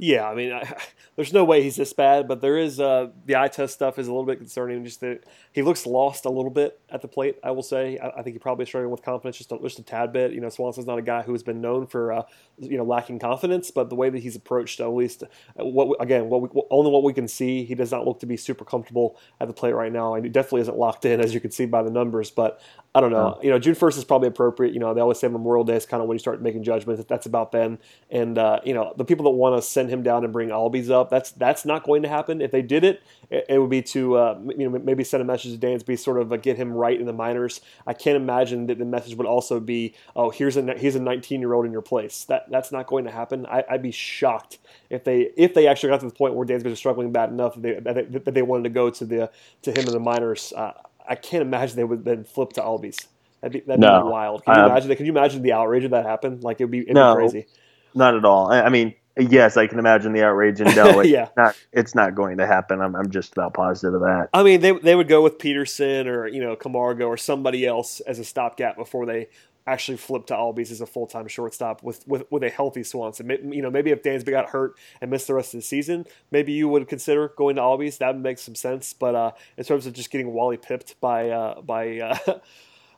[0.02, 0.68] Yeah, I mean, I,
[1.16, 4.08] there's no way he's this bad, but there is uh, the eye test stuff is
[4.08, 4.84] a little bit concerning.
[4.84, 5.20] Just that
[5.52, 7.36] he looks lost a little bit at the plate.
[7.44, 7.98] I will say.
[7.98, 10.32] I, I think he probably struggling with confidence just a, just a tad bit.
[10.32, 12.22] You know, Swanson's not a guy who has been known for uh,
[12.58, 15.22] you know lacking confidence, but the way that he's approached, at least
[15.54, 18.36] what again, what we, only what we can see, he does not look to be
[18.36, 21.38] super comfortable at the plate right now, and he definitely isn't locked in as you
[21.38, 22.28] can see by the numbers.
[22.28, 22.60] But
[22.92, 23.38] I don't know.
[23.40, 24.74] You know, June first is probably appropriate.
[24.74, 27.04] You know, they always say Memorial Day is kind of when you start making judgments.
[27.08, 27.78] That's about then.
[28.10, 30.90] And uh, you know, the people that want to send him down and bring Albies
[30.90, 32.40] up, that's that's not going to happen.
[32.40, 35.24] If they did it, it, it would be to uh, you know maybe send a
[35.24, 37.60] message to Dansby, sort of uh, get him right in the minors.
[37.86, 41.40] I can't imagine that the message would also be, oh, here's a here's a 19
[41.40, 42.24] year old in your place.
[42.24, 43.46] That that's not going to happen.
[43.46, 44.58] I, would be shocked
[44.90, 47.54] if they if they actually got to the point where Dansby was struggling bad enough
[47.54, 49.30] that they, that they, that they wanted to go to the
[49.62, 50.52] to him in the minors.
[50.56, 50.72] Uh,
[51.08, 53.06] I can't imagine they would then flip to Albies.
[53.42, 54.44] That'd be, that'd no, be wild.
[54.44, 54.96] Can you um, imagine?
[54.96, 56.44] Can you imagine the outrage if that happened?
[56.44, 57.46] Like it'd be, it'd no, be crazy.
[57.94, 58.50] Not at all.
[58.50, 61.94] I, I, mean, yes, I can imagine the outrage, and no, it, yeah, not, it's
[61.94, 62.80] not going to happen.
[62.80, 64.28] I'm, I'm just about positive of that.
[64.32, 68.00] I mean, they they would go with Peterson or you know Camargo or somebody else
[68.00, 69.28] as a stopgap before they
[69.66, 73.52] actually flip to Albies as a full time shortstop with, with with a healthy Swanson.
[73.52, 76.52] You know, maybe if Dansby got hurt and missed the rest of the season, maybe
[76.52, 77.98] you would consider going to Albies.
[77.98, 78.92] That would make some sense.
[78.92, 82.18] But uh, in terms of just getting Wally pipped by uh, by uh,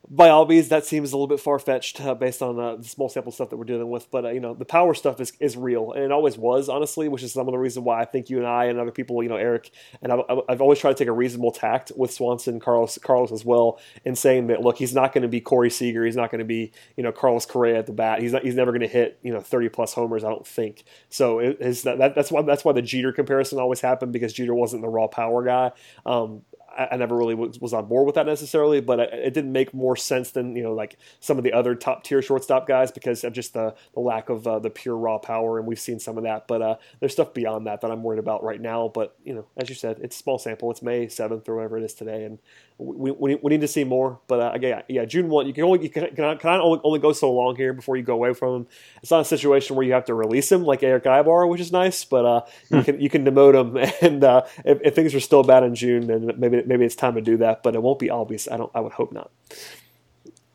[0.09, 3.09] by Albies, that seems a little bit far fetched uh, based on uh, the small
[3.09, 4.11] sample stuff that we're dealing with.
[4.11, 7.09] But uh, you know, the power stuff is, is real, and it always was, honestly,
[7.09, 9.23] which is some of the reason why I think you and I and other people,
[9.23, 9.71] you know, Eric,
[10.03, 13.45] and I've, I've always tried to take a reasonable tact with Swanson, Carlos, Carlos as
[13.45, 16.41] well, in saying that look, he's not going to be Corey Seager, he's not going
[16.41, 18.89] to be you know Carlos Correa at the bat, he's not, he's never going to
[18.89, 20.85] hit you know 30 plus homers, I don't think.
[21.09, 24.55] So it, that, that, that's why that's why the Jeter comparison always happened because Jeter
[24.55, 25.73] wasn't the raw power guy.
[26.05, 26.43] Um,
[26.77, 30.31] I, never really was, on board with that necessarily, but it, didn't make more sense
[30.31, 33.55] than you know like some of the other top tier shortstop guys because of just
[33.55, 36.47] the, the lack of uh, the pure raw power, and we've seen some of that.
[36.47, 38.89] But uh, there's stuff beyond that that I'm worried about right now.
[38.93, 40.71] But you know, as you said, it's a small sample.
[40.71, 42.39] It's May 7th or whatever it is today, and
[42.79, 44.21] we, we, we need to see more.
[44.27, 46.99] But uh, again, yeah, June one, you can only you can, can, can only, only
[46.99, 48.67] go so long here before you go away from him.
[49.03, 51.71] It's not a situation where you have to release him like Erick Aybar, which is
[51.71, 52.85] nice, but uh, you hmm.
[52.85, 56.07] can you can demote him, and uh, if, if, things are still bad in June,
[56.07, 57.63] then maybe maybe it's time to do that.
[57.63, 58.49] But it won't be obvious.
[58.51, 58.71] I don't.
[58.75, 59.31] I would hope not.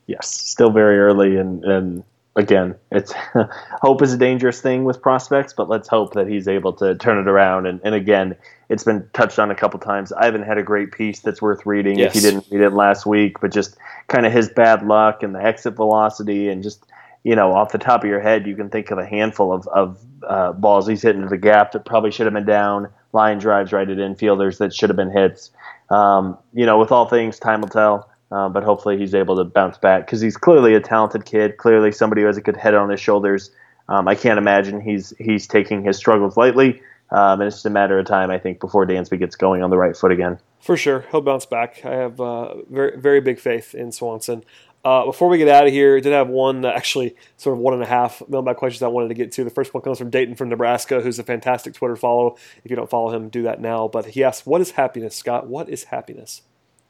[0.06, 2.04] Yes, still very early, and and
[2.36, 3.12] again, it's
[3.82, 7.18] hope is a dangerous thing with prospects, but let's hope that he's able to turn
[7.18, 7.66] it around.
[7.66, 8.36] And, and again,
[8.68, 10.12] it's been touched on a couple times.
[10.12, 12.14] Ivan had a great piece that's worth reading yes.
[12.14, 13.76] if you didn't read it last week, but just
[14.08, 16.84] kind of his bad luck and the exit velocity and just
[17.22, 19.66] you know off the top of your head you can think of a handful of,
[19.68, 23.72] of uh, balls he's hitting the gap that probably should have been down line drives
[23.72, 25.50] right at infielders that should have been hits
[25.90, 29.44] um, you know with all things time will tell uh, but hopefully he's able to
[29.44, 32.74] bounce back because he's clearly a talented kid, clearly somebody who has a good head
[32.74, 33.50] on his shoulders.
[33.88, 37.70] Um, I can't imagine he's he's taking his struggles lightly, um, and it's just a
[37.70, 40.38] matter of time, I think, before Dansby gets going on the right foot again.
[40.60, 41.84] For sure, he'll bounce back.
[41.84, 44.44] I have uh, very very big faith in Swanson.
[44.82, 47.74] Uh, before we get out of here, I did have one, actually, sort of one
[47.74, 49.44] and a half mailbag questions I wanted to get to.
[49.44, 52.36] The first one comes from Dayton from Nebraska, who's a fantastic Twitter follow.
[52.64, 53.88] If you don't follow him, do that now.
[53.88, 55.46] But he asks, What is happiness, Scott?
[55.46, 56.42] What is happiness?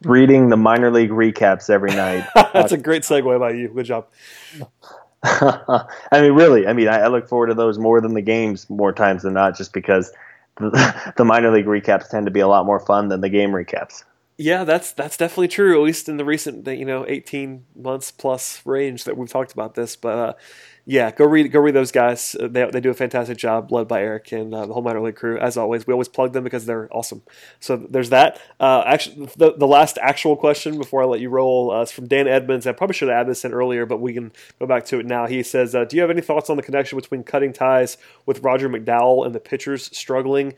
[0.05, 2.27] reading the minor league recaps every night.
[2.35, 3.69] That's a great segue by you.
[3.69, 4.07] Good job.
[5.23, 8.69] I mean, really, I mean, I, I, look forward to those more than the games
[8.71, 10.11] more times than not, just because
[10.57, 13.51] the, the minor league recaps tend to be a lot more fun than the game
[13.51, 14.05] recaps.
[14.43, 15.79] Yeah, that's that's definitely true.
[15.79, 19.75] At least in the recent, you know, eighteen months plus range that we've talked about
[19.75, 19.97] this.
[19.97, 20.33] But uh,
[20.87, 22.35] yeah, go read go read those guys.
[22.41, 25.03] Uh, they, they do a fantastic job, led by Eric and uh, the whole minor
[25.03, 25.39] league crew.
[25.39, 27.21] As always, we always plug them because they're awesome.
[27.59, 28.41] So there's that.
[28.59, 32.09] Uh, actually, the, the last actual question before I let you roll uh, is from
[32.09, 32.67] Dan Edmonds.
[32.67, 35.05] I probably should have added this in earlier, but we can go back to it
[35.05, 35.27] now.
[35.27, 38.41] He says, uh, "Do you have any thoughts on the connection between cutting ties with
[38.43, 40.55] Roger McDowell and the pitchers struggling?"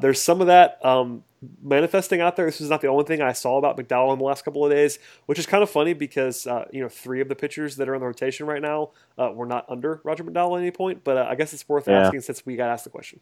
[0.00, 0.82] There's some of that.
[0.82, 1.24] Um,
[1.62, 2.46] manifesting out there.
[2.46, 4.70] This is not the only thing I saw about McDowell in the last couple of
[4.70, 7.88] days, which is kind of funny because uh, you know three of the pitchers that
[7.88, 11.04] are in the rotation right now uh, were not under Roger McDowell at any point.
[11.04, 12.06] But uh, I guess it's worth yeah.
[12.06, 13.20] asking since we got asked the question.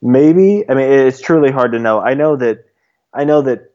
[0.00, 2.00] Maybe I mean it's truly hard to know.
[2.00, 2.66] I know that
[3.12, 3.72] I know that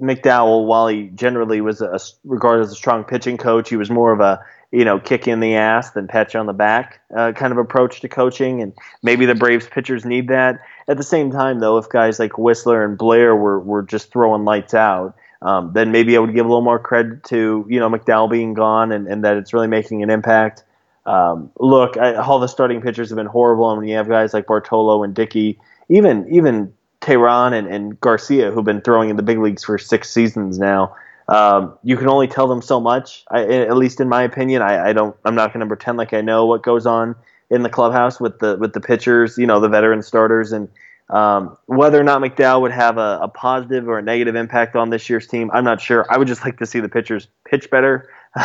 [0.00, 4.12] McDowell, while he generally was a, regarded as a strong pitching coach, he was more
[4.12, 4.40] of a
[4.72, 8.00] you know, kick in the ass than patch on the back uh, kind of approach
[8.00, 8.62] to coaching.
[8.62, 10.60] And maybe the Braves pitchers need that.
[10.88, 14.44] At the same time, though, if guys like Wisler and Blair were, were just throwing
[14.44, 17.88] lights out, um, then maybe I would give a little more credit to, you know,
[17.88, 20.64] McDowell being gone and, and that it's really making an impact.
[21.04, 23.70] Um, look, I, all the starting pitchers have been horrible.
[23.70, 28.50] And when you have guys like Bartolo and Dickey, even even Teheran and, and Garcia,
[28.50, 30.96] who've been throwing in the big leagues for six seasons now,
[31.28, 33.24] um, you can only tell them so much.
[33.30, 35.16] I, at least in my opinion, I, I don't.
[35.24, 37.16] I'm not going to pretend like I know what goes on
[37.50, 40.68] in the clubhouse with the with the pitchers, you know, the veteran starters, and
[41.10, 44.90] um, whether or not McDowell would have a, a, positive or a negative impact on
[44.90, 46.04] this year's team, I'm not sure.
[46.10, 48.08] I would just like to see the pitchers pitch better.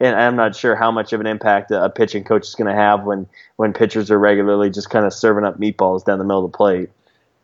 [0.00, 2.80] and I'm not sure how much of an impact a pitching coach is going to
[2.80, 6.44] have when when pitchers are regularly just kind of serving up meatballs down the middle
[6.44, 6.90] of the plate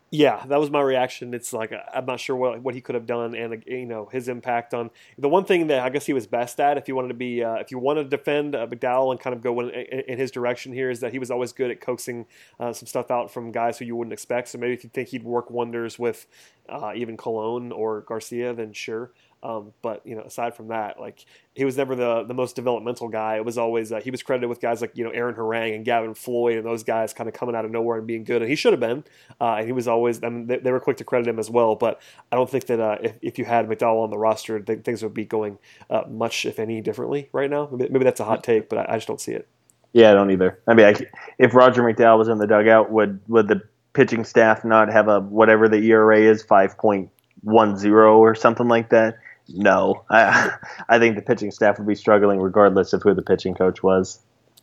[0.09, 1.33] yeah, that was my reaction.
[1.33, 4.29] It's like I'm not sure what what he could have done, and you know his
[4.29, 6.77] impact on the one thing that I guess he was best at.
[6.77, 9.35] If you wanted to be, uh, if you wanted to defend uh, McDowell and kind
[9.35, 11.81] of go in, in, in, his direction here, is that he was always good at
[11.81, 12.25] coaxing
[12.57, 14.47] uh, some stuff out from guys who you wouldn't expect.
[14.47, 16.25] So maybe if you think he'd work wonders with
[16.69, 19.11] uh, even Colon or Garcia, then sure.
[19.43, 23.07] Um, but you know, aside from that, like he was never the the most developmental
[23.07, 23.37] guy.
[23.37, 25.85] It was always uh, he was credited with guys like you know Aaron Harang and
[25.85, 28.49] Gavin Floyd and those guys kind of coming out of nowhere and being good, and
[28.49, 29.03] he should have been.
[29.39, 30.23] Uh, and he was always.
[30.23, 31.75] I mean, they, they, were quick to credit him as well.
[31.75, 34.83] But I don't think that uh, if, if you had McDowell on the roster, th-
[34.83, 35.59] things would be going
[35.89, 37.69] uh, much, if any, differently right now.
[37.71, 39.47] Maybe, maybe that's a hot take, but I, I, just don't see it.
[39.93, 40.59] Yeah, I don't either.
[40.67, 40.95] I mean, I,
[41.37, 43.61] if Roger McDowell was in the dugout, would would the
[43.93, 47.09] pitching staff not have a whatever the ERA is, five point
[47.41, 49.17] one zero or something like that?
[49.49, 50.03] No.
[50.09, 50.51] I
[50.89, 54.19] I think the pitching staff would be struggling regardless of who the pitching coach was.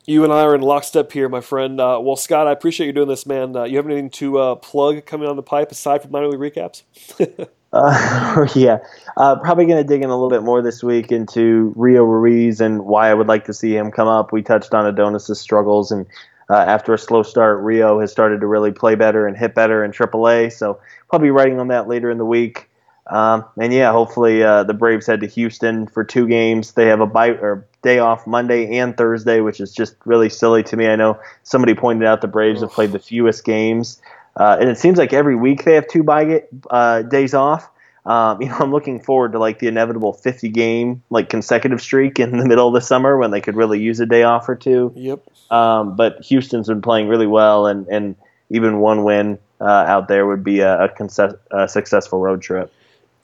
[0.07, 1.81] You and I are in lockstep here, my friend.
[1.81, 3.55] Uh, well, Scott, I appreciate you doing this, man.
[3.55, 6.53] Uh, you have anything to uh, plug coming on the pipe aside from minor league
[6.53, 6.83] recaps?
[7.75, 8.77] Uh, yeah,
[9.17, 12.61] uh, probably going to dig in a little bit more this week into Rio Ruiz
[12.61, 14.31] and why I would like to see him come up.
[14.31, 16.05] We touched on Adonis' struggles, and
[16.49, 19.83] uh, after a slow start, Rio has started to really play better and hit better
[19.83, 20.53] in AAA.
[20.53, 20.79] So
[21.09, 22.69] probably writing on that later in the week.
[23.07, 26.71] Um, and yeah, hopefully uh, the Braves head to Houston for two games.
[26.71, 30.63] They have a bye or day off Monday and Thursday, which is just really silly
[30.63, 30.87] to me.
[30.87, 34.01] I know somebody pointed out the Braves have played the fewest games,
[34.37, 37.69] uh, and it seems like every week they have two bye uh, days off.
[38.07, 42.19] Um, you know, I'm looking forward to like the inevitable 50 game like consecutive streak
[42.19, 44.55] in the middle of the summer when they could really use a day off or
[44.55, 44.91] two.
[44.95, 45.21] Yep.
[45.51, 48.15] Um, but Houston's been playing really well, and and
[48.49, 52.71] even one win uh, out there would be a, a, a successful road trip.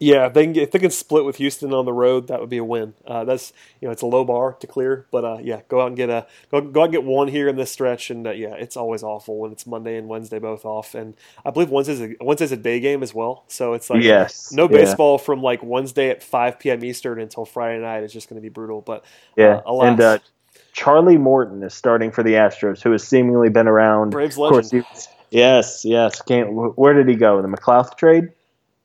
[0.02, 2.40] Yeah, if they can get, if they can split with Houston on the road, that
[2.40, 2.96] would be a win.
[3.06, 5.90] Uh, that's you know it's a low bar to clear, but uh, yeah, go out
[5.90, 8.32] and get a go, go out and get one here in this stretch, and uh,
[8.32, 12.02] yeah, it's always awful when it's Monday and Wednesday both off, and I believe Wednesday's
[12.02, 15.24] a, Wednesday's a day game as well, so it's like yes, no baseball yeah.
[15.24, 16.84] from like Wednesday at 5 p.m.
[16.84, 18.82] Eastern until Friday night is just going to be brutal.
[18.82, 19.06] But
[19.38, 20.18] yeah, uh, and uh,
[20.74, 24.10] Charlie Morton is starting for the Astros, who has seemingly been around.
[24.10, 24.84] Braves legend.
[24.90, 26.24] Was, yes, yes.
[26.24, 27.40] Can't, where did he go?
[27.40, 28.30] The McLouth trade?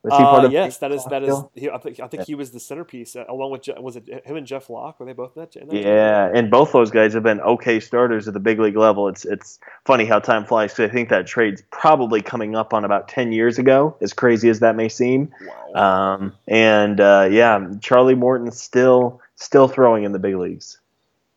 [0.07, 1.35] Was he part uh, yes, that is that is.
[1.55, 2.27] He, I think I think yeah.
[2.27, 5.01] he was the centerpiece uh, along with was it him and Jeff Locke?
[5.01, 5.51] Were they both that?
[5.51, 9.09] that yeah, and both those guys have been okay starters at the big league level.
[9.09, 10.75] It's it's funny how time flies.
[10.75, 13.97] Cause I think that trade's probably coming up on about ten years ago.
[14.01, 15.33] As crazy as that may seem,
[15.75, 16.15] wow.
[16.15, 20.79] um, and uh, yeah, Charlie Morton still still throwing in the big leagues.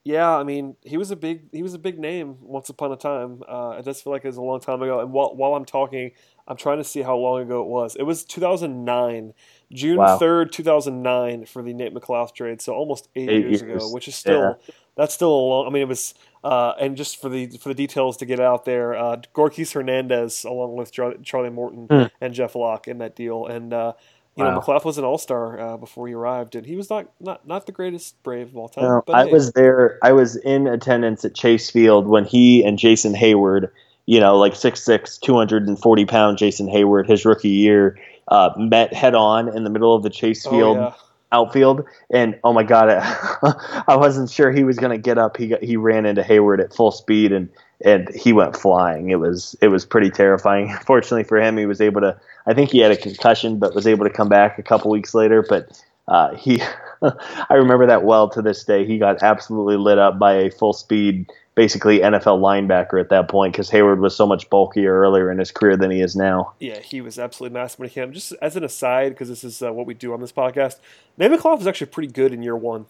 [0.09, 2.95] Yeah, I mean, he was a big he was a big name once upon a
[2.95, 3.43] time.
[3.47, 5.01] Uh, it does feel like it was a long time ago.
[5.01, 6.11] And while while I'm talking,
[6.49, 7.95] I'm trying to see how long ago it was.
[7.95, 9.33] It was 2009,
[9.71, 10.17] June wow.
[10.17, 12.59] 3rd, 2009 for the Nate McLouth trade.
[12.61, 14.73] So almost eight, eight years, years, ago, which is still yeah.
[14.97, 15.67] that's still a long.
[15.67, 16.15] I mean, it was.
[16.41, 20.45] Uh, and just for the for the details to get out there, uh, Gorkys Hernandez
[20.45, 22.09] along with Charlie Morton mm.
[22.21, 23.91] and Jeff Locke in that deal, and uh,
[24.39, 24.53] you wow.
[24.53, 27.45] know, McLouth was an all star uh, before he arrived, and he was not, not,
[27.45, 28.85] not the greatest Brave of all time.
[28.85, 29.31] No, I hey.
[29.33, 29.99] was there.
[30.01, 33.69] I was in attendance at Chase Field when he and Jason Heyward,
[34.09, 39.55] you know, like 6'6", 240 pound Jason Heyward his rookie year, uh, met head on
[39.55, 40.77] in the middle of the Chase oh, Field.
[40.77, 40.93] Oh, yeah.
[41.31, 42.89] Outfield and oh my god,
[43.87, 45.37] I wasn't sure he was going to get up.
[45.37, 47.49] He got, he ran into Heyward at full speed and
[47.85, 49.11] and he went flying.
[49.11, 50.75] It was it was pretty terrifying.
[50.87, 52.19] Fortunately for him, he was able to.
[52.47, 55.13] I think he had a concussion, but was able to come back a couple weeks
[55.13, 55.45] later.
[55.47, 56.63] But uh, he,
[57.49, 58.85] I remember that well to this day.
[58.85, 63.53] He got absolutely lit up by a full speed, basically NFL linebacker at that point
[63.53, 66.53] because Heyward was so much bulkier earlier in his career than he is now.
[66.59, 68.13] Yeah, he was absolutely massive when he came.
[68.13, 70.79] Just as an aside, because this is uh, what we do on this podcast,
[71.19, 72.85] McLouth was actually pretty good in year one.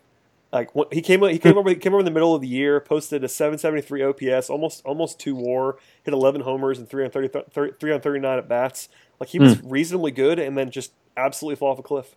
[0.51, 2.79] Like he came he came over he came over in the middle of the year,
[2.79, 8.47] posted a 773 OPS, almost almost two WAR, hit 11 homers and 330, 339 at
[8.47, 8.89] bats.
[9.19, 9.61] Like he was mm.
[9.65, 12.15] reasonably good, and then just absolutely fall off a cliff.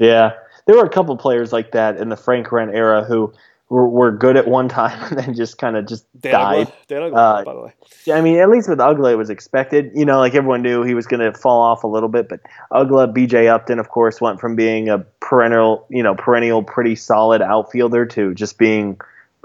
[0.00, 0.32] Yeah,
[0.66, 3.32] there were a couple players like that in the Frank Wren era who
[3.68, 6.72] were, were good at one time and then just kind of just Dan died.
[7.14, 7.72] Uh, by the way.
[8.12, 9.92] I mean, at least with Uggla, it was expected.
[9.94, 12.40] You know, like everyone knew he was going to fall off a little bit, but
[12.72, 13.48] Uggla, B.J.
[13.48, 18.34] Upton, of course, went from being a perennial, you know, perennial, pretty solid outfielder to
[18.34, 19.00] just being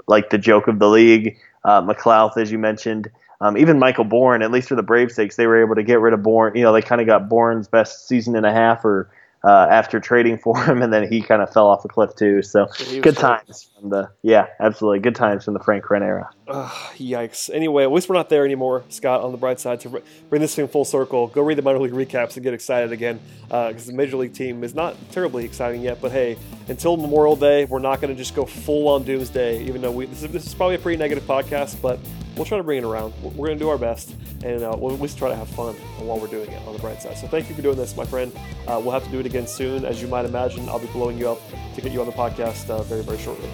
[0.08, 1.38] like the joke of the league.
[1.64, 3.10] Uh, McLouth, as you mentioned.
[3.40, 6.00] Um, even Michael Bourn, at least for the Braves' sakes, they were able to get
[6.00, 6.56] rid of Bourn.
[6.56, 9.10] You know, they kind of got Bourn's best season and a half or
[9.44, 12.42] uh, after trading for him, and then he kind of fell off a cliff too.
[12.42, 12.66] So
[13.00, 16.30] good times from the yeah, absolutely good times from the Frank Wren era.
[16.48, 17.50] Uh, yikes!
[17.52, 19.22] Anyway, at least we're not there anymore, Scott.
[19.22, 21.92] On the bright side, to bring this thing full circle, go read the minor league
[21.92, 25.82] recaps and get excited again because uh, the major league team is not terribly exciting
[25.82, 26.00] yet.
[26.00, 26.36] But hey,
[26.68, 29.62] until Memorial Day, we're not going to just go full on doomsday.
[29.64, 31.98] Even though we this is, this is probably a pretty negative podcast, but
[32.36, 33.12] we'll try to bring it around.
[33.22, 34.14] We're going to do our best,
[34.44, 36.78] and uh, we'll at least try to have fun while we're doing it on the
[36.78, 37.18] bright side.
[37.18, 38.32] So thank you for doing this, my friend.
[38.66, 39.84] Uh, we'll have to do it again soon.
[39.84, 41.40] As you might imagine, I'll be blowing you up
[41.74, 43.48] to get you on the podcast uh, very, very shortly.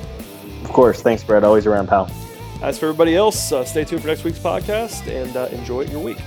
[0.65, 1.03] Of course.
[1.03, 1.45] Thanks, Brett.
[1.45, 2.11] Always around, pal.
[2.63, 6.01] As for everybody else, uh, stay tuned for next week's podcast and uh, enjoy your
[6.01, 6.19] week.